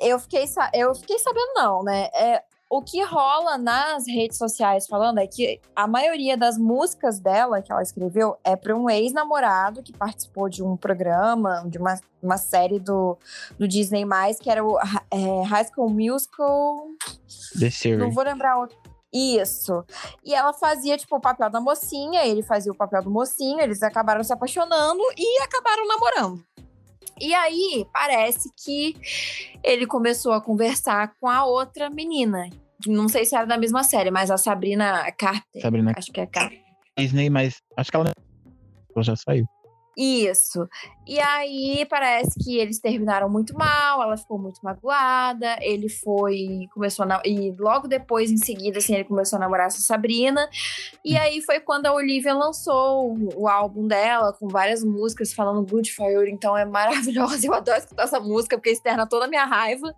eu 0.00 0.18
fiquei, 0.18 0.44
eu 0.74 0.94
fiquei 0.94 1.18
sabendo, 1.18 1.52
não, 1.56 1.82
né? 1.82 2.08
É, 2.14 2.42
o 2.68 2.82
que 2.82 3.02
rola 3.04 3.56
nas 3.56 4.06
redes 4.06 4.36
sociais 4.36 4.86
falando 4.86 5.18
é 5.18 5.26
que 5.26 5.60
a 5.74 5.86
maioria 5.86 6.36
das 6.36 6.58
músicas 6.58 7.20
dela 7.20 7.62
que 7.62 7.70
ela 7.70 7.82
escreveu 7.82 8.36
é 8.42 8.56
para 8.56 8.76
um 8.76 8.90
ex-namorado 8.90 9.82
que 9.82 9.92
participou 9.92 10.48
de 10.48 10.62
um 10.62 10.76
programa, 10.76 11.64
de 11.68 11.78
uma, 11.78 11.98
uma 12.22 12.36
série 12.36 12.80
do, 12.80 13.16
do 13.58 13.68
Disney, 13.68 14.04
que 14.40 14.50
era 14.50 14.64
o 14.64 14.78
é, 15.10 15.42
High 15.44 15.68
School 15.72 15.90
Musical. 15.90 16.88
The 17.58 17.64
Não 17.64 17.70
Series. 17.70 18.14
vou 18.14 18.24
lembrar 18.24 18.58
outro. 18.58 18.76
Isso. 19.12 19.84
E 20.24 20.34
ela 20.34 20.52
fazia, 20.52 20.98
tipo, 20.98 21.16
o 21.16 21.20
papel 21.20 21.48
da 21.48 21.60
mocinha, 21.60 22.26
ele 22.26 22.42
fazia 22.42 22.72
o 22.72 22.76
papel 22.76 23.02
do 23.02 23.10
mocinho, 23.10 23.60
eles 23.60 23.82
acabaram 23.82 24.22
se 24.22 24.32
apaixonando 24.32 25.00
e 25.16 25.42
acabaram 25.42 25.86
namorando. 25.86 26.44
E 27.20 27.32
aí, 27.34 27.86
parece 27.92 28.50
que 28.62 28.94
ele 29.64 29.86
começou 29.86 30.32
a 30.32 30.40
conversar 30.40 31.14
com 31.18 31.28
a 31.28 31.44
outra 31.44 31.88
menina. 31.88 32.50
Não 32.86 33.08
sei 33.08 33.24
se 33.24 33.34
era 33.34 33.46
da 33.46 33.56
mesma 33.56 33.82
série, 33.82 34.10
mas 34.10 34.30
a 34.30 34.36
Sabrina 34.36 35.10
Carter. 35.12 35.62
Sabrina 35.62 35.92
Acho 35.96 36.12
que 36.12 36.20
é 36.20 36.26
Carter. 36.26 36.60
Disney, 36.98 37.30
mas 37.30 37.56
acho 37.76 37.90
que 37.90 37.96
ela, 37.96 38.10
ela 38.94 39.02
já 39.02 39.16
saiu. 39.16 39.46
Isso. 39.96 40.68
E 41.06 41.18
aí 41.18 41.86
parece 41.88 42.38
que 42.38 42.58
eles 42.58 42.78
terminaram 42.78 43.30
muito 43.30 43.56
mal, 43.56 44.02
ela 44.02 44.16
ficou 44.18 44.38
muito 44.38 44.60
magoada, 44.62 45.56
ele 45.62 45.88
foi, 45.88 46.68
começou 46.74 47.06
a, 47.06 47.22
e 47.24 47.50
logo 47.58 47.88
depois, 47.88 48.30
em 48.30 48.36
seguida, 48.36 48.76
assim, 48.76 48.94
ele 48.94 49.04
começou 49.04 49.38
a 49.38 49.40
namorar 49.40 49.68
essa 49.68 49.80
Sabrina. 49.80 50.50
E 51.02 51.16
aí 51.16 51.40
foi 51.40 51.60
quando 51.60 51.86
a 51.86 51.94
Olivia 51.94 52.34
lançou 52.34 53.14
o, 53.14 53.42
o 53.44 53.48
álbum 53.48 53.86
dela, 53.86 54.34
com 54.34 54.48
várias 54.48 54.84
músicas 54.84 55.32
falando 55.32 55.66
Good 55.66 55.90
For 55.94 56.10
You, 56.10 56.26
então 56.26 56.54
é 56.54 56.66
maravilhosa, 56.66 57.46
eu 57.46 57.54
adoro 57.54 57.78
escutar 57.78 58.02
essa 58.02 58.20
música, 58.20 58.58
porque 58.58 58.70
externa 58.70 59.06
toda 59.06 59.24
a 59.24 59.28
minha 59.28 59.46
raiva. 59.46 59.94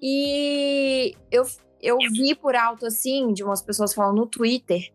E 0.00 1.14
eu, 1.30 1.44
eu 1.82 1.98
vi 1.98 2.34
por 2.34 2.56
alto, 2.56 2.86
assim, 2.86 3.34
de 3.34 3.44
umas 3.44 3.60
pessoas 3.60 3.92
falando 3.92 4.16
no 4.16 4.26
Twitter, 4.26 4.90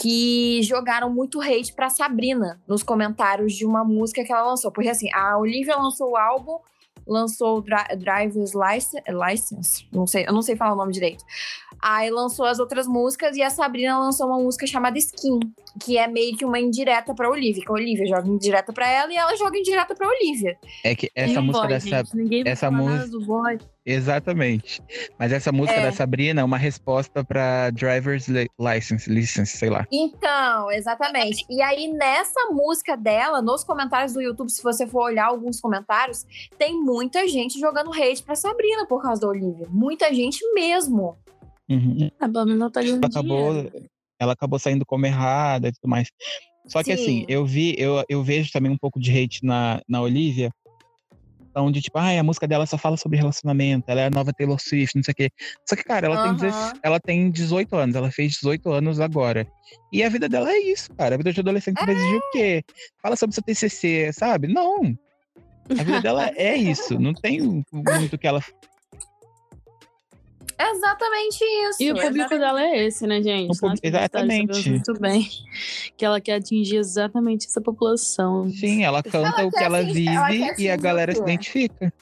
que 0.00 0.60
jogaram 0.62 1.10
muito 1.12 1.40
hate 1.40 1.72
pra 1.74 1.90
Sabrina 1.90 2.60
nos 2.66 2.82
comentários 2.82 3.52
de 3.52 3.66
uma 3.66 3.84
música 3.84 4.24
que 4.24 4.32
ela 4.32 4.44
lançou. 4.46 4.72
Porque 4.72 4.88
assim, 4.88 5.12
a 5.12 5.36
Olivia 5.38 5.76
lançou 5.76 6.10
o 6.12 6.16
álbum, 6.16 6.58
lançou 7.06 7.58
o 7.58 7.60
Dri- 7.60 7.96
Driver's 7.98 8.52
License, 8.54 9.02
License, 9.08 9.86
não 9.92 10.06
sei, 10.06 10.24
eu 10.26 10.32
não 10.32 10.40
sei 10.40 10.56
falar 10.56 10.72
o 10.72 10.76
nome 10.76 10.92
direito. 10.92 11.22
Aí 11.84 12.10
lançou 12.10 12.46
as 12.46 12.60
outras 12.60 12.86
músicas 12.86 13.36
e 13.36 13.42
a 13.42 13.50
Sabrina 13.50 13.98
lançou 13.98 14.28
uma 14.28 14.38
música 14.38 14.66
chamada 14.68 14.96
Skin, 14.96 15.40
que 15.84 15.98
é 15.98 16.06
meio 16.06 16.36
que 16.36 16.44
uma 16.44 16.60
indireta 16.60 17.12
pra 17.12 17.28
Olivia, 17.28 17.60
que 17.60 17.68
a 17.68 17.74
Olivia 17.74 18.06
joga 18.06 18.28
indireta 18.28 18.72
pra 18.72 18.88
ela 18.88 19.12
e 19.12 19.16
ela 19.16 19.34
joga 19.36 19.58
indireta 19.58 19.92
pra 19.94 20.06
Olivia. 20.08 20.56
É 20.84 20.94
que 20.94 21.06
E 21.06 21.10
essa 21.14 21.40
o 21.40 21.42
música 21.42 21.66
boy, 21.66 21.74
dessa. 21.74 22.04
gente? 22.14 22.48
Essa 22.48 22.70
música- 22.70 23.08
do 23.08 23.20
boy. 23.26 23.58
Exatamente. 23.84 24.80
Mas 25.18 25.32
essa 25.32 25.50
música 25.50 25.78
É. 25.80 25.82
da 25.82 25.92
Sabrina 25.92 26.40
é 26.40 26.44
uma 26.44 26.56
resposta 26.56 27.24
pra 27.24 27.70
Driver's 27.70 28.28
Li- 28.28 28.48
License, 28.60 29.10
license, 29.10 29.56
sei 29.56 29.70
lá. 29.70 29.86
Então, 29.90 30.70
exatamente. 30.70 31.44
E 31.50 31.60
aí, 31.60 31.88
nessa 31.92 32.46
música 32.50 32.96
dela, 32.96 33.42
nos 33.42 33.64
comentários 33.64 34.12
do 34.12 34.22
YouTube, 34.22 34.50
se 34.50 34.62
você 34.62 34.86
for 34.86 35.04
olhar 35.04 35.26
alguns 35.26 35.60
comentários, 35.60 36.24
tem 36.58 36.80
muita 36.80 37.26
gente 37.26 37.58
jogando 37.58 37.92
hate 37.92 38.22
pra 38.22 38.34
Sabrina 38.36 38.86
por 38.86 39.02
causa 39.02 39.20
da 39.20 39.28
Olivia. 39.28 39.66
Muita 39.70 40.12
gente 40.14 40.38
mesmo. 40.54 41.16
Uhum. 41.68 42.10
A 42.20 42.28
Bama 42.28 42.54
não 42.54 42.70
tá 42.70 42.82
ganhando 42.82 43.04
acabou, 43.04 43.52
dinheiro. 43.54 43.88
ela 44.20 44.32
acabou 44.32 44.58
saindo 44.58 44.84
como 44.86 45.06
errada 45.06 45.68
e 45.68 45.72
tudo 45.72 45.88
mais. 45.88 46.08
Só 46.66 46.82
que 46.82 46.92
assim, 46.92 47.20
Sim. 47.20 47.24
eu 47.28 47.44
vi, 47.44 47.74
eu, 47.76 48.04
eu 48.08 48.22
vejo 48.22 48.52
também 48.52 48.70
um 48.70 48.78
pouco 48.78 49.00
de 49.00 49.10
hate 49.10 49.44
na, 49.44 49.80
na 49.88 50.00
Olivia, 50.00 50.50
onde, 51.56 51.80
tipo, 51.80 51.98
ai, 51.98 52.18
a 52.18 52.22
música 52.22 52.46
dela 52.48 52.66
só 52.66 52.78
fala 52.78 52.96
sobre 52.96 53.18
relacionamento, 53.18 53.84
ela 53.88 54.00
é 54.00 54.06
a 54.06 54.10
nova 54.10 54.32
Taylor 54.32 54.60
Swift, 54.60 54.96
não 54.96 55.02
sei 55.02 55.12
o 55.12 55.14
quê. 55.14 55.30
Só 55.68 55.76
que, 55.76 55.84
cara, 55.84 56.06
ela, 56.06 56.16
tem, 56.16 56.30
Aham. 56.30 56.36
16 56.36 56.72
ela 56.82 57.00
tem 57.00 57.30
18 57.30 57.76
anos, 57.76 57.96
ela 57.96 58.10
fez 58.10 58.32
18 58.32 58.70
anos 58.70 59.00
agora. 59.00 59.46
E 59.92 60.02
a 60.02 60.08
vida 60.08 60.28
dela 60.28 60.50
é 60.50 60.58
isso, 60.58 60.92
cara. 60.94 61.14
A 61.14 61.18
vida 61.18 61.32
de 61.32 61.40
adolescente 61.40 61.84
vai 61.84 61.94
exigir 61.94 62.16
o 62.16 62.30
quê? 62.32 62.64
Fala 63.02 63.16
sobre 63.16 63.34
seu 63.34 63.42
TCC, 63.42 64.12
sabe? 64.12 64.48
Não. 64.48 64.96
A 65.70 65.82
vida 65.82 66.00
dela 66.00 66.30
é 66.34 66.56
isso. 66.56 66.98
Não 66.98 67.12
tem 67.14 67.64
muito 67.72 68.18
que 68.18 68.26
ela 68.26 68.42
Exatamente 70.58 71.44
isso. 71.44 71.82
E 71.82 71.92
o 71.92 71.94
público 72.00 72.30
dela 72.38 72.62
é 72.62 72.86
esse, 72.86 73.06
né, 73.06 73.22
gente? 73.22 73.50
Exatamente. 73.82 74.70
muito 74.70 74.92
bem 75.00 75.28
que 75.96 76.04
ela 76.04 76.20
quer 76.20 76.34
atingir 76.36 76.76
exatamente 76.76 77.46
essa 77.46 77.60
população. 77.60 78.48
Sim, 78.50 78.84
ela 78.84 79.02
canta 79.02 79.40
Ela 79.40 79.46
o 79.46 79.50
que 79.50 79.62
ela 79.62 79.78
atingir- 79.80 79.94
vive 79.94 80.14
ela 80.14 80.54
e 80.58 80.70
a 80.70 80.76
galera 80.76 81.12
o 81.12 81.14
se 81.16 81.20
identifica. 81.22 81.92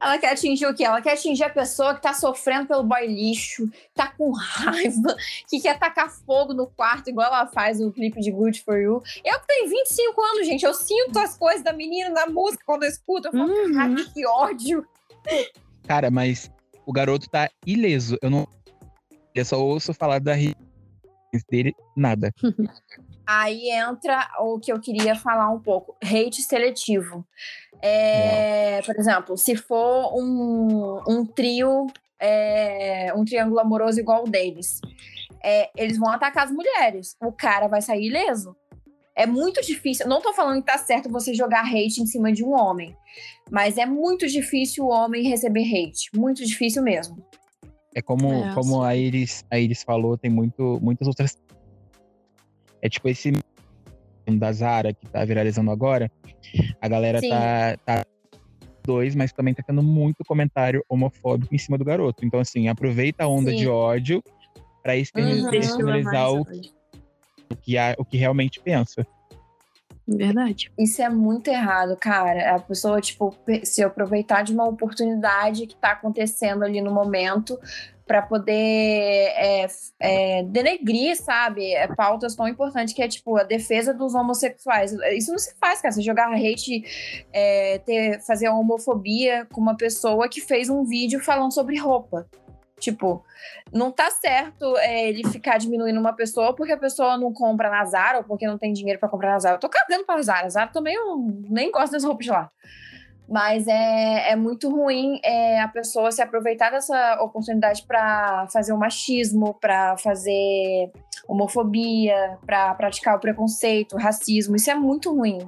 Ela 0.00 0.18
quer 0.18 0.32
atingir 0.32 0.66
o 0.66 0.74
quê? 0.74 0.84
Ela 0.84 1.00
quer 1.02 1.14
atingir 1.14 1.44
a 1.44 1.50
pessoa 1.50 1.94
que 1.94 2.02
tá 2.02 2.14
sofrendo 2.14 2.68
pelo 2.68 2.84
boy 2.84 3.06
lixo, 3.06 3.68
tá 3.94 4.06
com 4.16 4.30
raiva, 4.32 5.16
que 5.48 5.60
quer 5.60 5.78
tacar 5.78 6.08
fogo 6.10 6.52
no 6.54 6.66
quarto, 6.68 7.08
igual 7.10 7.26
ela 7.26 7.46
faz 7.48 7.80
no 7.80 7.90
clipe 7.90 8.20
de 8.20 8.30
Good 8.30 8.62
For 8.62 8.76
You. 8.78 9.02
Eu 9.24 9.40
que 9.40 9.46
tenho 9.48 9.68
25 9.68 10.20
anos, 10.20 10.46
gente, 10.46 10.64
eu 10.64 10.74
sinto 10.74 11.18
as 11.18 11.36
coisas 11.36 11.62
da 11.64 11.72
menina 11.72 12.10
na 12.10 12.26
música 12.26 12.62
quando 12.64 12.84
eu 12.84 12.88
escuto. 12.88 13.28
Eu 13.28 13.32
falo, 13.32 13.50
Uhum. 13.52 13.74
"Cara, 13.74 13.94
que 14.14 14.26
ódio. 14.26 14.86
Cara, 15.88 16.10
mas 16.10 16.50
o 16.86 16.92
garoto 16.92 17.28
tá 17.28 17.50
ileso. 17.66 18.18
Eu 18.22 18.30
não. 18.30 18.48
Eu 19.34 19.44
só 19.44 19.60
ouço 19.60 19.92
falar 19.92 20.20
da 20.20 20.34
dele, 21.50 21.74
nada. 21.96 22.32
Aí 23.26 23.70
entra 23.70 24.28
o 24.40 24.60
que 24.60 24.72
eu 24.72 24.78
queria 24.80 25.14
falar 25.14 25.50
um 25.50 25.58
pouco: 25.58 25.96
hate 26.02 26.42
seletivo. 26.42 27.26
É, 27.82 28.80
por 28.82 28.96
exemplo, 28.96 29.36
se 29.36 29.56
for 29.56 30.14
um, 30.16 31.00
um 31.08 31.26
trio, 31.26 31.86
é, 32.20 33.12
um 33.14 33.24
triângulo 33.24 33.60
amoroso 33.60 33.98
igual 33.98 34.24
o 34.24 34.30
deles, 34.30 34.80
é, 35.42 35.70
eles 35.76 35.98
vão 35.98 36.10
atacar 36.10 36.44
as 36.44 36.52
mulheres. 36.52 37.16
O 37.20 37.32
cara 37.32 37.66
vai 37.66 37.82
sair 37.82 38.06
ileso. 38.06 38.56
É 39.16 39.26
muito 39.26 39.60
difícil. 39.62 40.08
Não 40.08 40.20
tô 40.20 40.32
falando 40.32 40.60
que 40.60 40.66
tá 40.72 40.78
certo 40.78 41.08
você 41.08 41.32
jogar 41.34 41.62
hate 41.64 42.00
em 42.02 42.06
cima 42.06 42.32
de 42.32 42.44
um 42.44 42.52
homem, 42.52 42.96
mas 43.50 43.78
é 43.78 43.86
muito 43.86 44.26
difícil 44.26 44.84
o 44.84 44.88
homem 44.90 45.28
receber 45.28 45.62
hate. 45.62 46.10
Muito 46.16 46.44
difícil 46.44 46.82
mesmo. 46.82 47.24
É 47.94 48.02
como, 48.02 48.32
É, 48.32 48.54
como 48.54 48.82
a 48.82 48.96
Iris, 48.96 49.44
a 49.50 49.58
Iris 49.58 49.84
falou, 49.84 50.18
tem 50.18 50.30
muito, 50.30 50.80
muitas 50.82 51.06
outras. 51.06 51.38
É 52.82 52.88
tipo 52.88 53.08
esse 53.08 53.32
da 54.26 54.52
Zara 54.52 54.92
que 54.92 55.06
tá 55.06 55.24
viralizando 55.24 55.70
agora. 55.70 56.10
A 56.80 56.88
galera 56.88 57.20
Sim. 57.20 57.28
tá, 57.28 57.76
tá 57.84 58.04
dois, 58.84 59.14
mas 59.14 59.32
também 59.32 59.54
tá 59.54 59.62
tendo 59.64 59.82
muito 59.82 60.24
comentário 60.24 60.84
homofóbico 60.88 61.54
em 61.54 61.58
cima 61.58 61.78
do 61.78 61.84
garoto. 61.84 62.24
Então, 62.26 62.40
assim, 62.40 62.68
aproveita 62.68 63.24
a 63.24 63.28
onda 63.28 63.50
Sim. 63.50 63.56
de 63.58 63.68
ódio 63.68 64.22
pra 64.82 64.96
externi- 64.96 65.42
Uhum. 65.42 65.54
externalizar 65.54 66.32
o, 66.32 66.44
o 67.50 67.56
que, 67.56 67.78
há- 67.78 67.94
o 67.98 68.04
que 68.04 68.16
realmente 68.16 68.60
pensa. 68.60 69.06
Verdade. 70.06 70.70
Isso 70.78 71.00
é 71.00 71.08
muito 71.08 71.48
errado, 71.48 71.96
cara. 71.96 72.56
A 72.56 72.58
pessoa, 72.58 73.00
tipo, 73.00 73.34
se 73.62 73.82
aproveitar 73.82 74.42
de 74.42 74.52
uma 74.52 74.68
oportunidade 74.68 75.66
que 75.66 75.74
tá 75.76 75.92
acontecendo 75.92 76.62
ali 76.62 76.80
no 76.82 76.92
momento 76.92 77.58
para 78.06 78.20
poder 78.20 78.52
é, 78.52 79.66
é, 79.98 80.42
denegrir, 80.42 81.16
sabe? 81.16 81.72
É, 81.72 81.88
pautas 81.88 82.36
tão 82.36 82.46
importantes 82.46 82.92
que 82.92 83.02
é, 83.02 83.08
tipo, 83.08 83.34
a 83.38 83.44
defesa 83.44 83.94
dos 83.94 84.14
homossexuais. 84.14 84.92
Isso 85.16 85.30
não 85.30 85.38
se 85.38 85.54
faz, 85.58 85.80
cara. 85.80 85.90
Você 85.92 86.02
jogar 86.02 86.30
hate, 86.34 86.84
é, 87.32 87.78
ter, 87.78 88.20
fazer 88.20 88.50
homofobia 88.50 89.46
com 89.50 89.58
uma 89.58 89.74
pessoa 89.74 90.28
que 90.28 90.42
fez 90.42 90.68
um 90.68 90.84
vídeo 90.84 91.18
falando 91.20 91.54
sobre 91.54 91.78
roupa. 91.78 92.26
Tipo, 92.84 93.24
não 93.72 93.90
tá 93.90 94.10
certo 94.10 94.76
é, 94.76 95.08
ele 95.08 95.26
ficar 95.28 95.58
diminuindo 95.58 95.98
uma 95.98 96.12
pessoa 96.12 96.54
porque 96.54 96.72
a 96.72 96.76
pessoa 96.76 97.16
não 97.16 97.32
compra 97.32 97.70
na 97.70 97.84
Zara 97.84 98.18
ou 98.18 98.24
porque 98.24 98.46
não 98.46 98.58
tem 98.58 98.72
dinheiro 98.72 99.00
pra 99.00 99.08
comprar 99.08 99.32
na 99.32 99.38
Zara. 99.38 99.56
Eu 99.56 99.60
tô 99.60 99.68
cagando 99.68 100.04
pra 100.04 100.20
Zara. 100.20 100.48
Zara 100.50 100.70
também 100.70 100.94
eu 100.94 101.16
nem 101.48 101.70
gosto 101.70 101.92
das 101.92 102.04
roupas 102.04 102.26
de 102.26 102.30
lá. 102.30 102.50
Mas 103.26 103.66
é, 103.66 104.32
é 104.32 104.36
muito 104.36 104.68
ruim 104.68 105.18
é, 105.24 105.58
a 105.60 105.68
pessoa 105.68 106.12
se 106.12 106.20
aproveitar 106.20 106.70
dessa 106.70 107.18
oportunidade 107.22 107.82
pra 107.86 108.46
fazer 108.52 108.74
o 108.74 108.78
machismo, 108.78 109.54
pra 109.54 109.96
fazer 109.96 110.92
homofobia, 111.26 112.38
pra 112.44 112.74
praticar 112.74 113.16
o 113.16 113.20
preconceito, 113.20 113.96
o 113.96 113.98
racismo. 113.98 114.56
Isso 114.56 114.70
é 114.70 114.74
muito 114.74 115.14
ruim. 115.14 115.38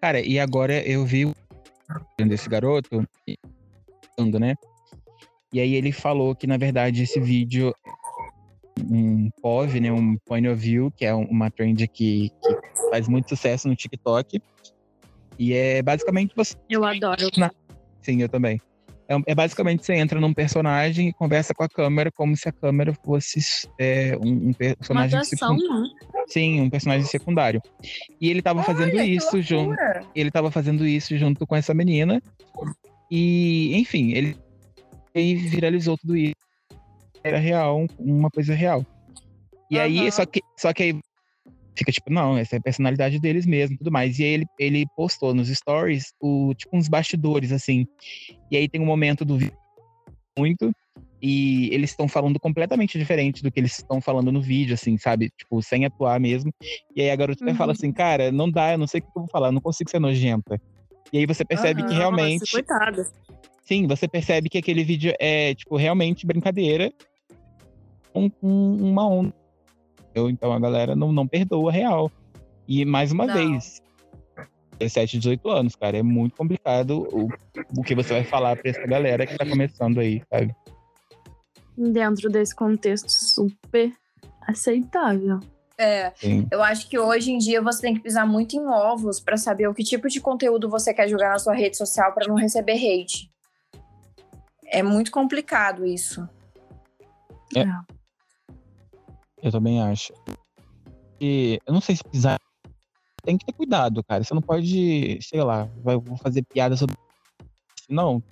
Cara, 0.00 0.20
e 0.20 0.40
agora 0.40 0.80
eu 0.88 1.04
vi 1.04 1.30
desse 2.26 2.48
garoto, 2.48 3.06
falando, 4.16 4.40
né? 4.40 4.54
E 5.52 5.60
aí 5.60 5.74
ele 5.74 5.92
falou 5.92 6.34
que, 6.34 6.46
na 6.46 6.56
verdade, 6.56 7.02
esse 7.02 7.20
vídeo 7.20 7.74
um 8.90 9.30
POV, 9.40 9.80
né, 9.80 9.92
um 9.92 10.16
point 10.26 10.48
of 10.48 10.60
view, 10.60 10.90
que 10.90 11.04
é 11.04 11.14
um- 11.14 11.24
uma 11.26 11.50
trend 11.50 11.86
que, 11.88 12.30
que 12.30 12.88
faz 12.90 13.06
muito 13.06 13.28
sucesso 13.28 13.68
no 13.68 13.76
TikTok. 13.76 14.40
E 15.38 15.52
é 15.52 15.82
basicamente 15.82 16.32
você. 16.34 16.54
Eu 16.68 16.84
adoro. 16.84 17.20
Sim, 18.00 18.22
eu 18.22 18.28
também. 18.28 18.60
É, 19.08 19.16
é 19.26 19.34
basicamente 19.34 19.84
você 19.84 19.94
entra 19.94 20.20
num 20.20 20.32
personagem 20.32 21.08
e 21.08 21.12
conversa 21.12 21.52
com 21.54 21.62
a 21.62 21.68
câmera 21.68 22.10
como 22.10 22.36
se 22.36 22.48
a 22.48 22.52
câmera 22.52 22.94
fosse 23.04 23.40
é, 23.78 24.16
um, 24.16 24.28
um 24.28 24.46
Uma 24.46 24.54
personagem 24.54 25.18
atuação, 25.18 25.58
secundário. 25.58 25.82
né? 25.82 26.24
Sim, 26.28 26.60
um 26.60 26.70
personagem 26.70 27.06
secundário. 27.06 27.62
E 28.20 28.30
ele 28.30 28.40
tava 28.42 28.62
fazendo 28.62 28.96
isso 29.02 29.40
junto 29.42 29.76
ele 30.14 30.30
tava 30.30 30.50
fazendo 30.50 30.86
isso 30.86 31.16
junto 31.16 31.46
com 31.46 31.54
essa 31.56 31.74
menina. 31.74 32.22
E, 33.10 33.76
enfim, 33.76 34.12
ele 34.12 34.36
e 35.14 35.34
viralizou 35.34 35.96
tudo 35.98 36.16
isso. 36.16 36.34
Era 37.24 37.38
real, 37.38 37.86
uma 37.98 38.30
coisa 38.30 38.54
real. 38.54 38.82
E 39.70 39.78
aí, 39.78 40.00
Aham. 40.00 40.10
só 40.10 40.26
que, 40.26 40.42
só 40.58 40.72
que 40.72 40.82
aí 40.82 41.00
fica 41.76 41.92
tipo, 41.92 42.10
não, 42.10 42.36
essa 42.36 42.56
é 42.56 42.58
a 42.58 42.62
personalidade 42.62 43.18
deles 43.18 43.46
mesmo, 43.46 43.78
tudo 43.78 43.90
mais. 43.90 44.18
E 44.18 44.24
aí 44.24 44.30
ele, 44.30 44.46
ele 44.58 44.86
postou 44.96 45.34
nos 45.34 45.48
stories 45.48 46.12
o 46.20 46.54
tipo 46.54 46.76
uns 46.76 46.88
bastidores 46.88 47.52
assim. 47.52 47.86
E 48.50 48.56
aí 48.56 48.68
tem 48.68 48.80
um 48.80 48.86
momento 48.86 49.24
do 49.24 49.38
vídeo 49.38 49.56
muito 50.38 50.72
e 51.22 51.72
eles 51.72 51.90
estão 51.90 52.08
falando 52.08 52.38
completamente 52.40 52.98
diferente 52.98 53.42
do 53.44 53.52
que 53.52 53.60
eles 53.60 53.78
estão 53.78 54.00
falando 54.00 54.32
no 54.32 54.42
vídeo, 54.42 54.74
assim, 54.74 54.98
sabe? 54.98 55.30
Tipo, 55.38 55.62
sem 55.62 55.84
atuar 55.84 56.18
mesmo. 56.18 56.52
E 56.96 57.00
aí 57.02 57.10
a 57.10 57.16
garota 57.16 57.44
Uhum. 57.44 57.54
fala 57.54 57.72
assim, 57.72 57.92
cara, 57.92 58.32
não 58.32 58.50
dá, 58.50 58.72
eu 58.72 58.78
não 58.78 58.88
sei 58.88 58.98
o 59.00 59.02
que 59.04 59.08
eu 59.14 59.22
vou 59.22 59.28
falar, 59.30 59.52
não 59.52 59.60
consigo 59.60 59.88
ser 59.88 60.00
nojenta. 60.00 60.58
E 61.12 61.18
aí 61.18 61.26
você 61.26 61.44
percebe 61.44 61.82
que 61.84 61.90
Aham, 61.94 61.98
realmente. 61.98 62.40
nossa, 62.40 62.52
Coitada. 62.52 63.12
Sim, 63.62 63.86
você 63.86 64.08
percebe 64.08 64.48
que 64.48 64.58
aquele 64.58 64.82
vídeo 64.84 65.14
é, 65.18 65.54
tipo, 65.54 65.76
realmente 65.76 66.26
brincadeira 66.26 66.92
com, 68.12 68.28
com 68.28 68.46
uma 68.48 69.06
onda. 69.08 69.32
entendeu? 70.00 70.28
Então 70.28 70.52
a 70.52 70.58
galera 70.58 70.94
não, 70.96 71.12
não 71.12 71.26
perdoa 71.26 71.70
real. 71.72 72.10
E 72.66 72.84
mais 72.84 73.12
uma 73.12 73.26
Não. 73.26 73.34
vez, 73.34 73.80
17, 74.78 75.18
18 75.18 75.48
anos, 75.48 75.76
cara, 75.76 75.96
é 75.98 76.02
muito 76.02 76.36
complicado 76.36 77.06
o, 77.12 77.28
o 77.76 77.82
que 77.82 77.94
você 77.94 78.14
vai 78.14 78.24
falar 78.24 78.56
pra 78.56 78.70
essa 78.70 78.86
galera 78.86 79.26
que 79.26 79.36
tá 79.36 79.46
começando 79.46 79.98
aí, 80.00 80.22
sabe? 80.32 80.54
Dentro 81.76 82.28
desse 82.30 82.54
contexto 82.54 83.10
super 83.10 83.92
aceitável. 84.46 85.40
É, 85.78 86.12
Sim. 86.16 86.46
eu 86.50 86.62
acho 86.62 86.88
que 86.88 86.98
hoje 86.98 87.32
em 87.32 87.38
dia 87.38 87.60
você 87.62 87.80
tem 87.80 87.94
que 87.94 88.00
pisar 88.00 88.26
muito 88.26 88.54
em 88.54 88.66
ovos 88.66 89.18
pra 89.18 89.36
saber 89.36 89.66
o 89.68 89.74
que 89.74 89.82
tipo 89.82 90.08
de 90.08 90.20
conteúdo 90.20 90.68
você 90.68 90.92
quer 90.92 91.08
jogar 91.08 91.30
na 91.30 91.38
sua 91.38 91.54
rede 91.54 91.76
social 91.76 92.12
pra 92.12 92.26
não 92.28 92.34
receber 92.36 92.74
hate. 92.74 93.30
É 94.72 94.82
muito 94.82 95.10
complicado 95.12 95.84
isso. 95.84 96.26
É. 97.54 97.64
Eu 99.42 99.52
também 99.52 99.82
acho. 99.82 100.14
E 101.20 101.60
eu 101.66 101.74
não 101.74 101.80
sei 101.80 101.94
se 101.94 102.02
pisar. 102.04 102.38
Tem 103.22 103.36
que 103.36 103.44
ter 103.44 103.52
cuidado, 103.52 104.02
cara. 104.02 104.24
Você 104.24 104.32
não 104.32 104.40
pode, 104.40 105.18
sei 105.20 105.42
lá, 105.42 105.68
vai, 105.82 105.96
vou 105.96 106.16
fazer 106.16 106.42
piada 106.42 106.74
sobre. 106.74 106.96
Não. 107.88 108.22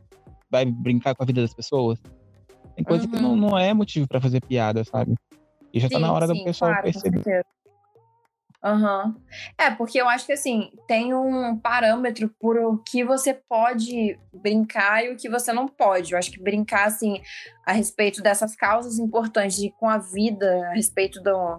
Vai 0.51 0.65
brincar 0.65 1.15
com 1.15 1.23
a 1.23 1.27
vida 1.27 1.43
das 1.43 1.53
pessoas. 1.53 2.01
Tem 2.75 2.85
coisa 2.85 3.07
que 3.07 3.17
não, 3.21 3.33
Uhum. 3.33 3.37
não 3.37 3.59
é 3.59 3.75
motivo 3.75 4.09
pra 4.09 4.21
fazer 4.21 4.41
piada, 4.41 4.83
sabe? 4.83 5.15
E 5.73 5.79
já 5.79 5.89
tá 5.89 5.99
na 5.99 6.11
hora 6.11 6.27
do 6.27 6.43
pessoal 6.43 6.71
claro, 6.73 6.87
com 6.87 6.93
perceber. 7.01 7.45
Aham. 8.63 9.17
É, 9.57 9.71
porque 9.71 9.99
eu 9.99 10.09
acho 10.09 10.27
que 10.27 10.33
assim, 10.33 10.71
tem 10.87 11.15
um 11.15 11.57
parâmetro 11.57 12.29
por 12.39 12.59
o 12.59 12.77
que 12.79 13.03
você 13.03 13.33
pode 13.33 14.19
brincar 14.33 15.05
e 15.05 15.13
o 15.13 15.17
que 15.17 15.31
você 15.31 15.53
não 15.53 15.67
pode. 15.67 16.13
Eu 16.13 16.19
acho 16.19 16.31
que 16.31 16.43
brincar, 16.43 16.87
assim, 16.87 17.23
a 17.65 17.73
respeito 17.73 18.23
dessas 18.23 18.55
causas 18.55 18.99
importantes 18.99 19.59
e 19.61 19.71
com 19.71 19.89
a 19.89 19.97
vida, 19.97 20.69
a 20.69 20.75
respeito 20.75 21.23
do. 21.23 21.59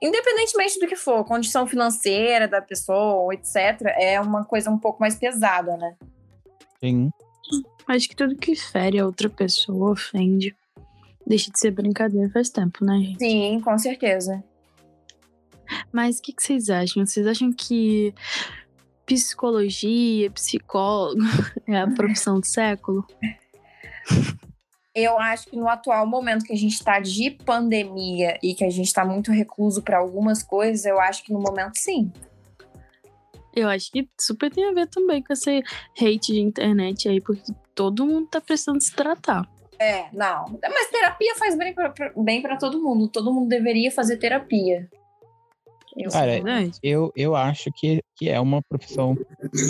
Independentemente 0.00 0.78
do 0.78 0.86
que 0.86 0.94
for, 0.94 1.24
condição 1.24 1.66
financeira 1.66 2.46
da 2.46 2.62
pessoa, 2.62 3.34
etc., 3.34 3.80
é 3.98 4.20
uma 4.20 4.44
coisa 4.44 4.70
um 4.70 4.78
pouco 4.78 5.00
mais 5.00 5.16
pesada, 5.16 5.76
né? 5.76 5.96
Sim. 6.78 7.10
Acho 7.88 8.08
que 8.08 8.16
tudo 8.16 8.36
que 8.36 8.54
fere 8.54 8.98
a 8.98 9.06
outra 9.06 9.30
pessoa, 9.30 9.92
ofende, 9.92 10.54
deixa 11.26 11.50
de 11.50 11.58
ser 11.58 11.70
brincadeira 11.70 12.30
faz 12.30 12.50
tempo, 12.50 12.84
né, 12.84 12.98
gente? 12.98 13.18
Sim, 13.18 13.60
com 13.60 13.78
certeza. 13.78 14.44
Mas 15.92 16.18
o 16.18 16.22
que, 16.22 16.32
que 16.32 16.42
vocês 16.42 16.70
acham? 16.70 17.04
Vocês 17.04 17.26
acham 17.26 17.52
que 17.52 18.14
psicologia, 19.04 20.30
psicólogo 20.30 21.20
é 21.66 21.80
a 21.80 21.86
profissão 21.86 22.40
do 22.40 22.46
século? 22.46 23.06
Eu 24.94 25.18
acho 25.18 25.48
que 25.48 25.56
no 25.56 25.68
atual 25.68 26.06
momento 26.06 26.44
que 26.44 26.52
a 26.52 26.56
gente 26.56 26.72
está 26.72 26.98
de 26.98 27.30
pandemia 27.30 28.38
e 28.42 28.54
que 28.54 28.64
a 28.64 28.70
gente 28.70 28.86
está 28.86 29.04
muito 29.04 29.30
recluso 29.30 29.82
para 29.82 29.98
algumas 29.98 30.42
coisas, 30.42 30.86
eu 30.86 30.98
acho 30.98 31.22
que 31.22 31.32
no 31.32 31.38
momento 31.38 31.74
sim. 31.76 32.10
Eu 33.54 33.68
acho 33.68 33.90
que 33.90 34.08
super 34.18 34.50
tem 34.50 34.68
a 34.68 34.72
ver 34.72 34.86
também 34.86 35.22
com 35.22 35.32
esse 35.32 35.62
hate 36.00 36.32
de 36.32 36.40
internet 36.40 37.08
aí, 37.08 37.20
porque 37.20 37.52
todo 37.74 38.06
mundo 38.06 38.26
tá 38.28 38.40
precisando 38.40 38.80
se 38.80 38.94
tratar. 38.94 39.48
É, 39.78 40.06
não. 40.12 40.58
Mas 40.62 40.90
terapia 40.90 41.34
faz 41.36 41.56
bem 42.16 42.42
pra 42.42 42.56
todo 42.56 42.82
mundo. 42.82 43.08
Todo 43.08 43.32
mundo 43.32 43.48
deveria 43.48 43.90
fazer 43.90 44.16
terapia. 44.16 44.88
Eu 45.96 46.10
Cara? 46.10 46.42
Eu, 46.82 47.10
eu 47.16 47.34
acho 47.34 47.72
que, 47.72 48.02
que 48.16 48.28
é 48.28 48.38
uma 48.38 48.60
profissão 48.62 49.16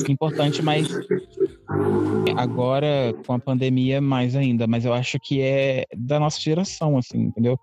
importante, 0.09 0.61
mas 0.61 0.89
agora 2.37 3.15
com 3.25 3.33
a 3.33 3.39
pandemia 3.39 4.01
mais 4.01 4.35
ainda. 4.35 4.67
Mas 4.67 4.85
eu 4.85 4.93
acho 4.93 5.19
que 5.21 5.41
é 5.41 5.85
da 5.97 6.19
nossa 6.19 6.41
geração, 6.41 6.99
assim, 6.99 7.19
entendeu? 7.19 7.59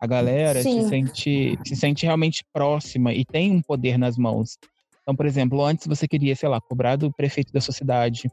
A 0.00 0.06
galera 0.06 0.62
se 0.62 0.88
sente, 0.88 1.58
se 1.66 1.76
sente 1.76 2.06
realmente 2.06 2.44
próxima 2.52 3.12
e 3.12 3.24
tem 3.24 3.50
um 3.50 3.60
poder 3.60 3.98
nas 3.98 4.16
mãos. 4.16 4.58
Então, 5.02 5.16
por 5.16 5.26
exemplo, 5.26 5.62
antes 5.64 5.86
você 5.86 6.06
queria, 6.06 6.36
sei 6.36 6.48
lá, 6.48 6.60
cobrar 6.60 6.96
do 6.96 7.12
prefeito 7.12 7.52
da 7.52 7.60
sua 7.60 7.74
cidade 7.74 8.30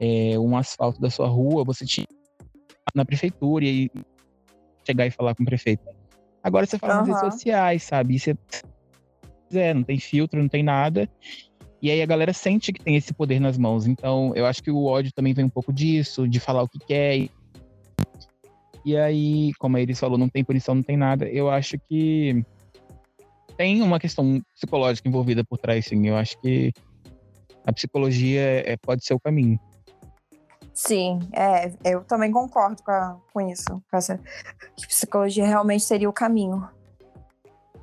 é, 0.00 0.38
um 0.38 0.56
asfalto 0.56 1.00
da 1.00 1.10
sua 1.10 1.28
rua, 1.28 1.64
você 1.64 1.84
tinha 1.84 2.06
na 2.94 3.04
prefeitura 3.04 3.64
e 3.64 3.90
chegar 4.86 5.06
e 5.06 5.10
falar 5.10 5.34
com 5.34 5.42
o 5.42 5.46
prefeito. 5.46 5.82
Agora 6.42 6.66
você 6.66 6.78
fala 6.78 6.96
nas 6.96 7.08
redes 7.08 7.34
sociais, 7.34 7.82
sabe? 7.82 8.14
E 8.14 8.18
você 8.18 8.36
é, 9.54 9.72
não 9.74 9.82
tem 9.82 9.98
filtro, 9.98 10.40
não 10.40 10.48
tem 10.48 10.62
nada. 10.62 11.08
E 11.80 11.90
aí 11.90 12.02
a 12.02 12.06
galera 12.06 12.32
sente 12.32 12.72
que 12.72 12.82
tem 12.82 12.96
esse 12.96 13.14
poder 13.14 13.38
nas 13.40 13.56
mãos. 13.56 13.86
Então, 13.86 14.32
eu 14.34 14.46
acho 14.46 14.62
que 14.62 14.70
o 14.70 14.84
ódio 14.84 15.12
também 15.12 15.32
vem 15.32 15.44
um 15.44 15.50
pouco 15.50 15.72
disso, 15.72 16.26
de 16.28 16.40
falar 16.40 16.62
o 16.62 16.68
que 16.68 16.78
quer. 16.80 17.16
E, 17.16 17.30
e 18.84 18.96
aí, 18.96 19.52
como 19.58 19.76
a 19.76 19.80
Iris 19.80 20.00
falou, 20.00 20.18
não 20.18 20.28
tem 20.28 20.44
punição, 20.44 20.74
não 20.74 20.82
tem 20.82 20.96
nada. 20.96 21.28
Eu 21.28 21.48
acho 21.48 21.78
que 21.88 22.44
tem 23.56 23.80
uma 23.80 24.00
questão 24.00 24.42
psicológica 24.54 25.08
envolvida 25.08 25.44
por 25.44 25.58
trás, 25.58 25.86
sim. 25.86 26.08
Eu 26.08 26.16
acho 26.16 26.40
que 26.40 26.72
a 27.64 27.72
psicologia 27.72 28.40
é, 28.40 28.76
pode 28.76 29.04
ser 29.04 29.14
o 29.14 29.20
caminho. 29.20 29.58
Sim, 30.72 31.18
é, 31.32 31.72
eu 31.84 32.04
também 32.04 32.30
concordo 32.30 32.82
com, 32.84 32.90
a- 32.92 33.18
com 33.32 33.40
isso. 33.40 33.82
Com 33.90 33.96
essa, 33.96 34.18
que 34.76 34.86
psicologia 34.86 35.44
realmente 35.44 35.82
seria 35.82 36.08
o 36.08 36.12
caminho. 36.12 36.68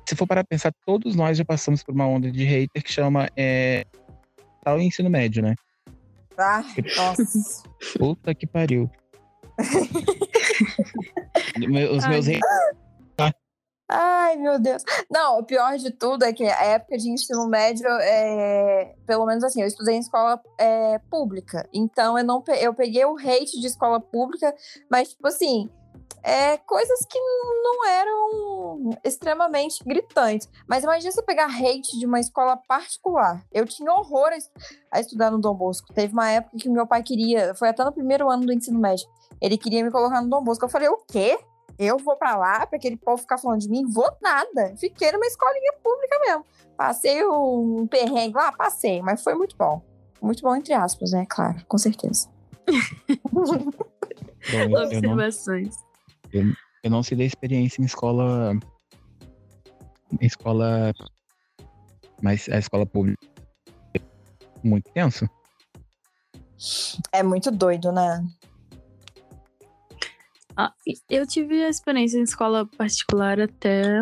Se 0.08 0.14
for 0.14 0.26
para 0.26 0.44
pensar, 0.44 0.72
todos 0.84 1.16
nós 1.16 1.36
já 1.36 1.44
passamos 1.44 1.82
por 1.82 1.94
uma 1.94 2.06
onda 2.06 2.30
de 2.30 2.44
hater 2.44 2.82
que 2.82 2.92
chama 2.92 3.28
é, 3.36 3.84
tal 4.62 4.80
ensino 4.80 5.10
médio, 5.10 5.42
né? 5.42 5.54
Ah, 6.38 6.62
nossa. 6.96 7.62
Puta 7.98 8.34
que 8.34 8.46
pariu. 8.46 8.90
Os 11.92 12.04
Ai, 12.04 12.10
meus 12.10 12.26
haters 12.26 12.76
Ai, 13.88 14.36
meu 14.36 14.58
Deus. 14.58 14.82
Não, 15.08 15.38
o 15.38 15.44
pior 15.44 15.76
de 15.76 15.92
tudo 15.92 16.24
é 16.24 16.32
que 16.32 16.44
a 16.44 16.64
época 16.64 16.98
de 16.98 17.08
ensino 17.08 17.46
médio, 17.46 17.86
é, 17.88 18.94
pelo 19.06 19.24
menos 19.24 19.44
assim, 19.44 19.62
eu 19.62 19.66
estudei 19.66 19.94
em 19.94 20.00
escola 20.00 20.40
é, 20.58 20.98
pública. 21.10 21.68
Então 21.72 22.18
eu 22.18 22.24
não 22.24 22.42
eu 22.60 22.74
peguei 22.74 23.04
o 23.04 23.16
hate 23.16 23.60
de 23.60 23.66
escola 23.66 24.00
pública, 24.00 24.52
mas 24.90 25.10
tipo 25.10 25.28
assim, 25.28 25.70
é, 26.26 26.56
coisas 26.58 26.98
que 27.08 27.18
não 27.62 27.86
eram 27.88 28.90
extremamente 29.04 29.82
gritantes. 29.84 30.48
Mas 30.68 30.82
imagina 30.82 31.12
você 31.12 31.22
pegar 31.22 31.46
hate 31.46 31.96
de 31.98 32.04
uma 32.04 32.18
escola 32.18 32.56
particular. 32.56 33.44
Eu 33.52 33.64
tinha 33.64 33.92
horror 33.92 34.30
a, 34.32 34.36
es- 34.36 34.50
a 34.90 34.98
estudar 35.00 35.30
no 35.30 35.38
Dom 35.38 35.54
Bosco. 35.54 35.92
Teve 35.94 36.12
uma 36.12 36.28
época 36.28 36.56
que 36.58 36.68
meu 36.68 36.86
pai 36.86 37.02
queria, 37.02 37.54
foi 37.54 37.68
até 37.68 37.84
no 37.84 37.92
primeiro 37.92 38.28
ano 38.28 38.44
do 38.44 38.52
ensino 38.52 38.78
médio, 38.80 39.06
ele 39.40 39.56
queria 39.56 39.84
me 39.84 39.90
colocar 39.90 40.20
no 40.20 40.28
Dom 40.28 40.42
Bosco. 40.42 40.64
Eu 40.64 40.68
falei, 40.68 40.88
o 40.88 40.96
quê? 41.08 41.38
Eu 41.78 41.98
vou 41.98 42.16
pra 42.16 42.36
lá 42.36 42.66
pra 42.66 42.76
aquele 42.78 42.96
povo 42.96 43.18
ficar 43.18 43.38
falando 43.38 43.60
de 43.60 43.68
mim? 43.68 43.84
Vou 43.86 44.10
nada. 44.20 44.74
Fiquei 44.78 45.12
numa 45.12 45.26
escolinha 45.26 45.74
pública 45.82 46.18
mesmo. 46.20 46.44
Passei 46.76 47.24
um 47.26 47.86
perrengue 47.86 48.34
lá, 48.34 48.50
passei, 48.50 49.00
mas 49.00 49.22
foi 49.22 49.34
muito 49.34 49.54
bom. 49.56 49.80
Muito 50.20 50.42
bom, 50.42 50.56
entre 50.56 50.72
aspas, 50.74 51.12
né? 51.12 51.24
Claro, 51.28 51.62
com 51.68 51.78
certeza. 51.78 52.28
Bom, 53.32 54.78
eu, 54.78 54.88
eu 56.32 56.44
eu 56.86 56.90
não 56.90 57.02
sei 57.02 57.18
da 57.18 57.24
experiência 57.24 57.82
em 57.82 57.84
escola. 57.84 58.56
Em 60.20 60.24
escola. 60.24 60.92
Mas 62.22 62.48
a 62.48 62.58
escola 62.58 62.86
pública. 62.86 63.26
é 63.92 64.00
Muito 64.62 64.88
tenso. 64.92 65.28
É 67.10 67.24
muito 67.24 67.50
doido, 67.50 67.90
né? 67.90 68.24
Ah, 70.56 70.72
eu 71.10 71.26
tive 71.26 71.64
a 71.64 71.68
experiência 71.68 72.18
em 72.18 72.22
escola 72.22 72.64
particular 72.78 73.40
até 73.40 74.00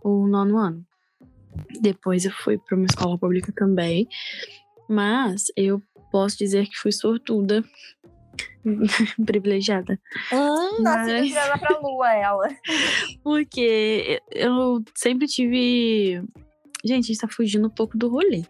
o 0.00 0.28
nono 0.28 0.58
ano. 0.58 0.86
Depois 1.80 2.24
eu 2.24 2.30
fui 2.30 2.56
para 2.56 2.76
uma 2.76 2.86
escola 2.86 3.18
pública 3.18 3.52
também. 3.52 4.08
Mas 4.88 5.46
eu 5.56 5.82
posso 6.12 6.38
dizer 6.38 6.68
que 6.68 6.78
fui 6.78 6.92
sortuda. 6.92 7.64
privilegiada. 9.26 9.98
Hum, 10.32 10.82
nascida 10.82 11.18
Mas- 11.20 11.28
virada 11.28 11.58
pra 11.58 11.78
lua, 11.78 12.12
ela. 12.14 12.48
Porque 13.22 14.20
eu 14.30 14.82
sempre 14.94 15.26
tive. 15.26 16.22
Gente, 16.84 17.04
a 17.04 17.06
gente 17.08 17.18
tá 17.18 17.28
fugindo 17.28 17.66
um 17.66 17.70
pouco 17.70 17.96
do 17.96 18.08
rolê. 18.08 18.42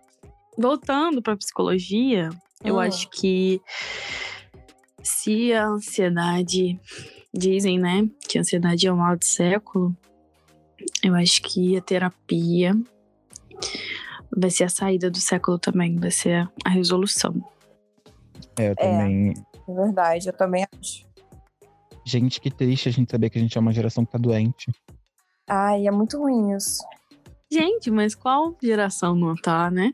Voltando 0.59 1.23
pra 1.23 1.37
psicologia, 1.37 2.29
eu 2.65 2.77
Hum. 2.77 2.81
acho 2.81 3.09
que 3.11 3.61
se 5.03 5.53
a 5.53 5.67
ansiedade. 5.67 6.79
Dizem, 7.35 7.79
né? 7.79 8.07
Que 8.29 8.37
a 8.37 8.43
ansiedade 8.43 8.87
é 8.87 8.93
o 8.93 8.97
mal 8.99 9.17
do 9.17 9.25
século. 9.25 9.97
Eu 11.03 11.15
acho 11.15 11.41
que 11.43 11.77
a 11.79 11.81
terapia 11.81 12.75
vai 14.37 14.51
ser 14.51 14.65
a 14.65 14.69
saída 14.69 15.11
do 15.11 15.19
século 15.19 15.59
também, 15.59 15.97
vai 15.97 16.11
ser 16.11 16.47
a 16.63 16.69
resolução. 16.69 17.35
É, 18.59 18.69
eu 18.71 18.77
também. 18.77 19.31
É 19.31 19.52
verdade, 19.73 20.29
eu 20.29 20.33
também 20.33 20.67
acho. 20.79 21.07
Gente, 22.05 22.41
que 22.41 22.51
triste 22.51 22.89
a 22.89 22.93
gente 22.93 23.11
saber 23.11 23.31
que 23.31 23.39
a 23.39 23.41
gente 23.41 23.57
é 23.57 23.61
uma 23.61 23.73
geração 23.73 24.05
que 24.05 24.13
tá 24.13 24.19
doente. 24.19 24.71
Ai, 25.49 25.87
é 25.87 25.91
muito 25.91 26.19
ruim 26.19 26.55
isso. 26.55 26.83
Gente, 27.51 27.91
mas 27.91 28.15
qual 28.15 28.57
geração 28.63 29.15
não 29.15 29.35
tá, 29.35 29.71
né? 29.71 29.93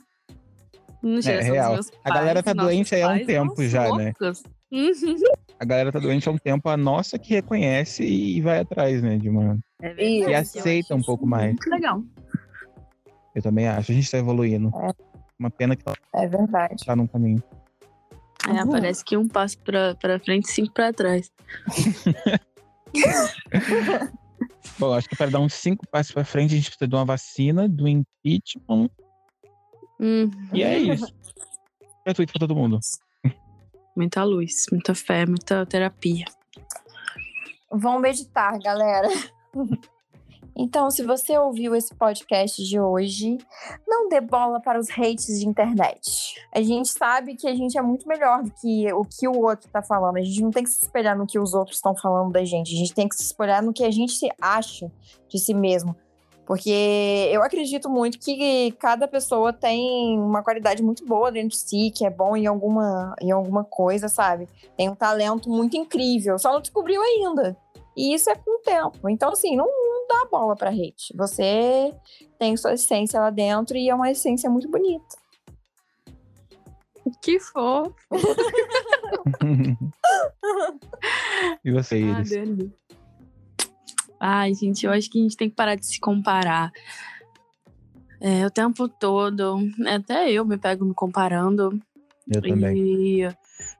Não 1.02 1.18
os 1.18 1.24
real. 1.26 1.74
meus 1.74 1.90
A 2.04 2.10
galera 2.10 2.42
pais, 2.42 2.56
tá 2.56 2.62
doente 2.62 2.94
aí 2.94 3.02
há 3.02 3.08
um 3.08 3.10
pais, 3.10 3.26
tempo 3.26 3.64
já, 3.64 3.96
né? 3.96 4.12
loucos. 4.20 4.42
Uhum. 4.70 5.16
A 5.58 5.64
galera 5.64 5.90
tá 5.90 5.98
doente 5.98 6.28
há 6.28 6.32
um 6.32 6.38
tempo, 6.38 6.68
a 6.68 6.76
nossa 6.76 7.18
que 7.18 7.34
reconhece 7.34 8.04
e 8.04 8.40
vai 8.40 8.60
atrás, 8.60 9.02
né? 9.02 9.16
De 9.18 9.28
uma. 9.28 9.58
É 9.82 9.90
E 9.92 10.20
verdade, 10.20 10.58
aceita 10.58 10.94
um 10.94 11.02
pouco 11.02 11.26
mais. 11.26 11.50
Muito 11.50 11.70
legal. 11.70 12.02
Eu 13.34 13.42
também 13.42 13.66
acho. 13.68 13.92
A 13.92 13.94
gente 13.94 14.10
tá 14.10 14.18
evoluindo. 14.18 14.70
Uma 15.38 15.50
pena 15.50 15.76
que 15.76 15.82
É 16.14 16.26
verdade. 16.26 16.84
tá 16.84 16.96
num 16.96 17.06
caminho. 17.06 17.42
É, 18.48 18.62
Uhum. 18.64 18.70
parece 18.70 19.04
que 19.04 19.16
um 19.16 19.28
passo 19.28 19.58
pra, 19.61 19.94
pra 19.96 20.18
frente 20.18 20.44
e 20.46 20.52
cinco 20.52 20.72
pra 20.72 20.92
trás. 20.92 21.30
Bom, 24.78 24.94
acho 24.94 25.08
que 25.08 25.16
para 25.16 25.30
dar 25.30 25.40
uns 25.40 25.54
cinco 25.54 25.87
passos 25.88 26.12
pra 26.12 26.24
frente, 26.24 26.54
a 26.54 26.56
gente 26.56 26.66
precisa 26.70 26.87
de 26.88 26.94
uma 26.94 27.04
vacina, 27.04 27.68
do 27.68 27.87
impeachment. 27.88 28.88
Hum, 30.00 30.30
E 30.52 30.62
é 30.62 30.78
isso. 30.78 31.12
Gratuito 32.04 32.32
pra 32.32 32.40
todo 32.40 32.54
mundo. 32.54 32.78
muita 33.96 34.22
luz, 34.24 34.66
muita 34.70 34.94
fé, 34.94 35.26
muita 35.26 35.66
terapia. 35.66 36.24
Vão 37.70 37.98
meditar, 37.98 38.58
galera. 38.61 39.08
Então, 40.61 40.90
se 40.90 41.05
você 41.05 41.38
ouviu 41.38 41.73
esse 41.77 41.94
podcast 41.94 42.61
de 42.64 42.81
hoje, 42.81 43.38
não 43.87 44.09
dê 44.09 44.21
bola 44.21 44.61
para 44.61 44.77
os 44.77 44.88
hates 44.90 45.38
de 45.38 45.47
internet. 45.47 46.35
A 46.53 46.61
gente 46.61 46.88
sabe 46.88 47.37
que 47.37 47.47
a 47.47 47.55
gente 47.55 47.79
é 47.79 47.83
muito 47.83 48.09
melhor 48.09 48.42
do 48.42 48.51
que 48.51 48.92
o 48.92 49.05
que 49.05 49.29
o 49.29 49.40
outro 49.40 49.68
tá 49.71 49.81
falando. 49.85 50.16
A 50.16 50.21
gente 50.21 50.42
não 50.42 50.51
tem 50.51 50.64
que 50.64 50.71
se 50.71 50.85
espelhar 50.85 51.16
no 51.16 51.29
que 51.29 51.38
os 51.38 51.55
outros 51.55 51.77
estão 51.77 51.94
falando 51.94 52.33
da 52.33 52.44
gente. 52.44 52.75
A 52.75 52.77
gente 52.77 52.92
tem 52.92 53.09
que 53.09 53.14
se 53.14 53.23
espelhar 53.23 53.62
no 53.62 53.73
que 53.73 53.85
a 53.85 53.90
gente 53.92 54.29
acha 54.40 54.90
de 55.29 55.38
si 55.38 55.55
mesmo. 55.55 55.94
Porque 56.44 57.31
eu 57.31 57.40
acredito 57.44 57.88
muito 57.88 58.18
que 58.18 58.73
cada 58.81 59.07
pessoa 59.07 59.53
tem 59.53 60.18
uma 60.18 60.42
qualidade 60.42 60.83
muito 60.83 61.07
boa 61.07 61.31
dentro 61.31 61.51
de 61.51 61.59
si, 61.59 61.92
que 61.94 62.05
é 62.05 62.11
bom 62.11 62.37
em 62.37 62.47
alguma, 62.49 63.14
em 63.21 63.31
alguma 63.31 63.62
coisa, 63.62 64.09
sabe? 64.09 64.49
Tem 64.77 64.88
um 64.88 64.94
talento 64.97 65.49
muito 65.49 65.77
incrível, 65.77 66.37
só 66.37 66.53
não 66.53 66.61
descobriu 66.61 67.01
ainda. 67.01 67.57
E 67.97 68.14
isso 68.14 68.29
é 68.29 68.35
com 68.35 68.59
o 68.59 68.62
tempo. 68.62 69.09
Então, 69.09 69.31
assim, 69.31 69.55
não 69.55 69.66
dá 70.09 70.29
bola 70.31 70.57
pra 70.57 70.71
hate. 70.71 71.14
Você 71.16 71.94
tem 72.38 72.57
sua 72.57 72.75
essência 72.75 73.21
lá 73.21 73.31
dentro 73.31 73.77
e 73.77 73.88
é 73.88 73.94
uma 73.94 74.11
essência 74.11 74.51
muito 74.51 74.68
bonita. 74.68 75.16
Que 77.23 77.40
fofo. 77.40 77.94
e 81.64 81.71
você, 81.71 81.97
Ah, 81.97 82.21
Iris? 82.21 82.71
Ai, 84.21 84.55
gente, 84.55 84.85
eu 84.85 84.92
acho 84.92 85.09
que 85.11 85.18
a 85.18 85.23
gente 85.23 85.37
tem 85.37 85.49
que 85.49 85.57
parar 85.57 85.77
de 85.77 85.87
se 85.87 86.01
comparar. 86.01 86.73
É, 88.21 88.44
o 88.44 88.51
tempo 88.51 88.88
todo. 88.88 89.61
Até 89.87 90.33
eu 90.33 90.44
me 90.44 90.59
pego 90.59 90.85
me 90.85 90.94
comparando. 90.94 91.81
Eu 92.27 92.42
também. 92.42 92.77
E 92.77 93.29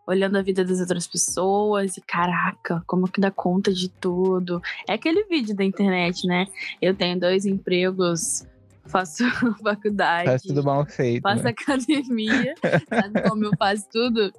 olhando 0.07 0.37
a 0.37 0.43
vida 0.43 0.64
das 0.64 0.81
outras 0.81 1.07
pessoas. 1.07 1.97
E 1.97 2.01
caraca, 2.01 2.83
como 2.87 3.09
que 3.09 3.21
dá 3.21 3.31
conta 3.31 3.73
de 3.73 3.88
tudo. 3.88 4.61
É 4.88 4.95
aquele 4.95 5.25
vídeo 5.25 5.55
da 5.55 5.64
internet, 5.64 6.27
né? 6.27 6.47
Eu 6.81 6.95
tenho 6.95 7.19
dois 7.19 7.47
empregos, 7.47 8.47
faço 8.87 9.25
faculdade. 9.62 10.29
Faz 10.29 10.43
tudo 10.43 10.62
mal 10.64 10.85
feito. 10.87 11.23
faço 11.23 11.45
né? 11.45 11.51
academia, 11.51 12.55
sabe 12.88 13.29
como 13.29 13.45
eu 13.45 13.53
faço 13.59 13.88
tudo? 13.91 14.33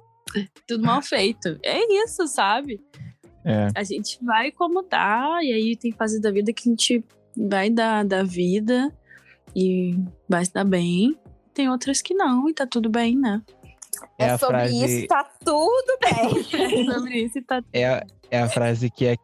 Tudo 0.66 0.84
mal 0.84 1.02
feito. 1.02 1.58
É 1.62 2.04
isso, 2.04 2.26
sabe? 2.26 2.80
É. 3.44 3.68
A 3.74 3.82
gente 3.82 4.22
vai 4.22 4.50
como 4.52 4.82
dá, 4.82 5.40
e 5.42 5.52
aí 5.52 5.76
tem 5.76 5.92
fases 5.92 6.20
da 6.20 6.30
vida 6.30 6.52
que 6.52 6.68
a 6.68 6.70
gente 6.70 7.04
vai 7.36 7.70
dar 7.70 8.04
da 8.04 8.22
vida 8.22 8.92
e 9.54 9.98
vai 10.28 10.44
se 10.44 10.52
dar 10.52 10.64
bem. 10.64 11.16
Tem 11.54 11.68
outras 11.68 12.00
que 12.02 12.14
não, 12.14 12.48
e 12.48 12.54
tá 12.54 12.66
tudo 12.66 12.88
bem, 12.88 13.16
né? 13.16 13.42
É, 14.18 14.24
É, 14.24 14.30
a 14.30 14.38
sobre 14.38 14.56
frase, 14.56 14.98
isso, 14.98 15.06
tá 15.08 15.24
tudo 15.44 15.98
bem. 16.00 16.30
É 16.90 16.92
sobre 16.94 17.18
isso 17.18 17.38
e 17.38 17.42
tá 17.42 17.62
é, 17.72 17.86
a- 17.86 18.06
é 18.30 18.40
a 18.40 18.48
frase 18.48 18.90
que 18.90 19.06
é 19.06 19.16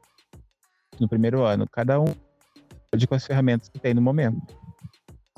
no 1.00 1.08
primeiro 1.08 1.42
ano. 1.44 1.66
Cada 1.70 2.00
um 2.00 2.06
pode 2.90 3.06
com 3.06 3.14
as 3.14 3.26
ferramentas 3.26 3.68
que 3.68 3.78
tem 3.78 3.92
no 3.94 4.00
momento. 4.02 4.40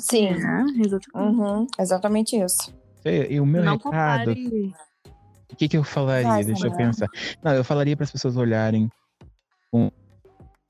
Sim. 0.01 0.27
É, 0.29 0.62
exatamente. 0.85 1.09
Uhum, 1.40 1.66
exatamente 1.79 2.37
isso. 2.37 2.72
E 3.05 3.40
o 3.40 3.46
meu 3.46 3.64
não 3.64 3.72
recado, 3.77 4.35
compare. 4.35 4.74
o 5.53 5.57
que, 5.57 5.68
que 5.68 5.77
eu 5.77 5.83
falaria? 5.85 6.29
Vai, 6.29 6.44
Deixa 6.44 6.66
eu 6.66 6.77
pensar. 6.77 7.09
Não, 7.42 7.53
eu 7.55 7.64
falaria 7.64 7.96
para 7.96 8.05
as 8.05 8.11
pessoas 8.12 8.37
olharem. 8.37 8.88
com- 9.72 9.90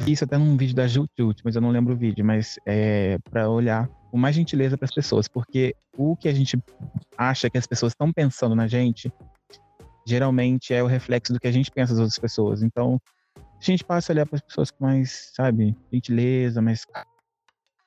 Isso 0.06 0.24
até 0.24 0.38
num 0.38 0.56
vídeo 0.56 0.74
da 0.74 0.86
Jut 0.86 1.10
Jut, 1.18 1.42
mas 1.44 1.56
eu 1.56 1.60
não 1.60 1.70
lembro 1.70 1.94
o 1.94 1.96
vídeo, 1.96 2.24
mas 2.24 2.58
é 2.64 3.18
para 3.30 3.50
olhar 3.50 3.88
com 4.10 4.18
mais 4.18 4.34
gentileza 4.34 4.76
para 4.76 4.86
as 4.86 4.94
pessoas, 4.94 5.28
porque 5.28 5.74
o 5.96 6.16
que 6.16 6.28
a 6.28 6.32
gente 6.32 6.58
acha 7.16 7.50
que 7.50 7.58
as 7.58 7.66
pessoas 7.66 7.92
estão 7.92 8.12
pensando 8.12 8.54
na 8.54 8.66
gente, 8.66 9.12
geralmente 10.06 10.72
é 10.72 10.82
o 10.82 10.86
reflexo 10.86 11.32
do 11.32 11.40
que 11.40 11.48
a 11.48 11.52
gente 11.52 11.70
pensa 11.70 11.92
das 11.92 12.00
outras 12.00 12.18
pessoas. 12.18 12.62
Então, 12.62 13.00
a 13.36 13.62
gente 13.62 13.84
passa 13.84 14.12
a 14.12 14.14
olhar 14.14 14.26
para 14.26 14.36
as 14.36 14.42
pessoas 14.42 14.70
com 14.70 14.84
mais, 14.84 15.32
sabe, 15.34 15.76
gentileza, 15.92 16.62
mais 16.62 16.86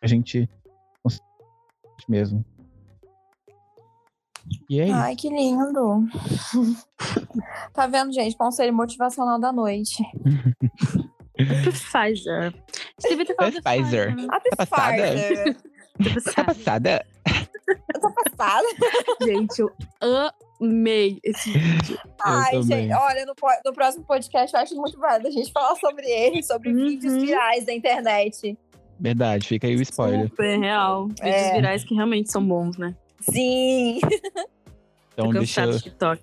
a 0.01 0.07
gente 0.07 0.49
mesmo. 2.09 2.43
E 4.69 4.79
é 4.79 4.85
isso. 4.85 4.95
Ai, 4.95 5.15
que 5.15 5.29
lindo. 5.29 6.07
tá 7.73 7.87
vendo, 7.87 8.11
gente? 8.11 8.35
Conselho 8.35 8.73
motivacional 8.73 9.39
da 9.39 9.51
noite. 9.51 10.03
Pfizer. 11.37 12.53
Você 12.97 13.09
devia 13.09 13.25
ter 13.25 13.35
falado 13.35 13.61
Pfizer. 13.61 14.15
A 14.29 14.39
Tá 14.39 14.55
passada? 14.57 15.03
Pfizer. 15.97 16.33
Tá 16.35 16.43
passada? 16.43 17.05
Tá 18.01 18.09
passada? 18.09 18.67
Gente, 19.23 19.59
eu 19.59 19.69
amei 20.61 21.19
esse 21.23 21.51
vídeo. 21.51 21.97
Ai, 22.23 22.61
gente, 22.63 22.93
olha, 22.93 23.25
no, 23.25 23.33
no 23.65 23.73
próximo 23.73 24.03
podcast 24.05 24.55
eu 24.55 24.61
acho 24.61 24.75
muito 24.75 24.97
válido 24.99 25.27
a 25.27 25.31
gente 25.31 25.51
falar 25.51 25.75
sobre 25.75 26.05
ele, 26.07 26.43
sobre 26.43 26.69
Uhum. 26.69 26.87
vídeos 26.89 27.13
virais 27.21 27.65
da 27.65 27.73
internet. 27.73 28.57
Verdade, 28.99 29.47
fica 29.47 29.65
aí 29.67 29.75
o 29.75 29.81
spoiler. 29.81 30.27
Super 30.29 30.59
real. 30.59 31.07
Vídeos 31.07 31.21
É. 31.35 31.53
virais 31.55 31.83
que 31.83 31.95
realmente 31.95 32.31
são 32.31 32.45
bons, 32.45 32.77
né? 32.77 32.95
Sim. 33.21 33.99
Então 35.13 35.27
Tô 35.31 35.39
deixa. 35.39 35.65
do 35.67 35.79
TikTok. 35.79 36.21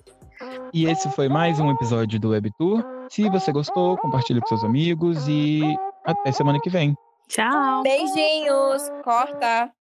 E 0.72 0.86
esse 0.86 1.10
foi 1.10 1.28
mais 1.28 1.58
um 1.58 1.70
episódio 1.72 2.18
do 2.20 2.30
WebTour. 2.30 2.82
Se 3.10 3.28
você 3.28 3.50
gostou, 3.52 3.96
compartilhe 3.98 4.40
com 4.40 4.46
seus 4.46 4.62
amigos 4.64 5.26
e 5.28 5.60
até 6.04 6.30
semana 6.32 6.60
que 6.60 6.70
vem. 6.70 6.94
Tchau. 7.28 7.82
Beijinhos. 7.82 8.90
Corta. 9.04 9.77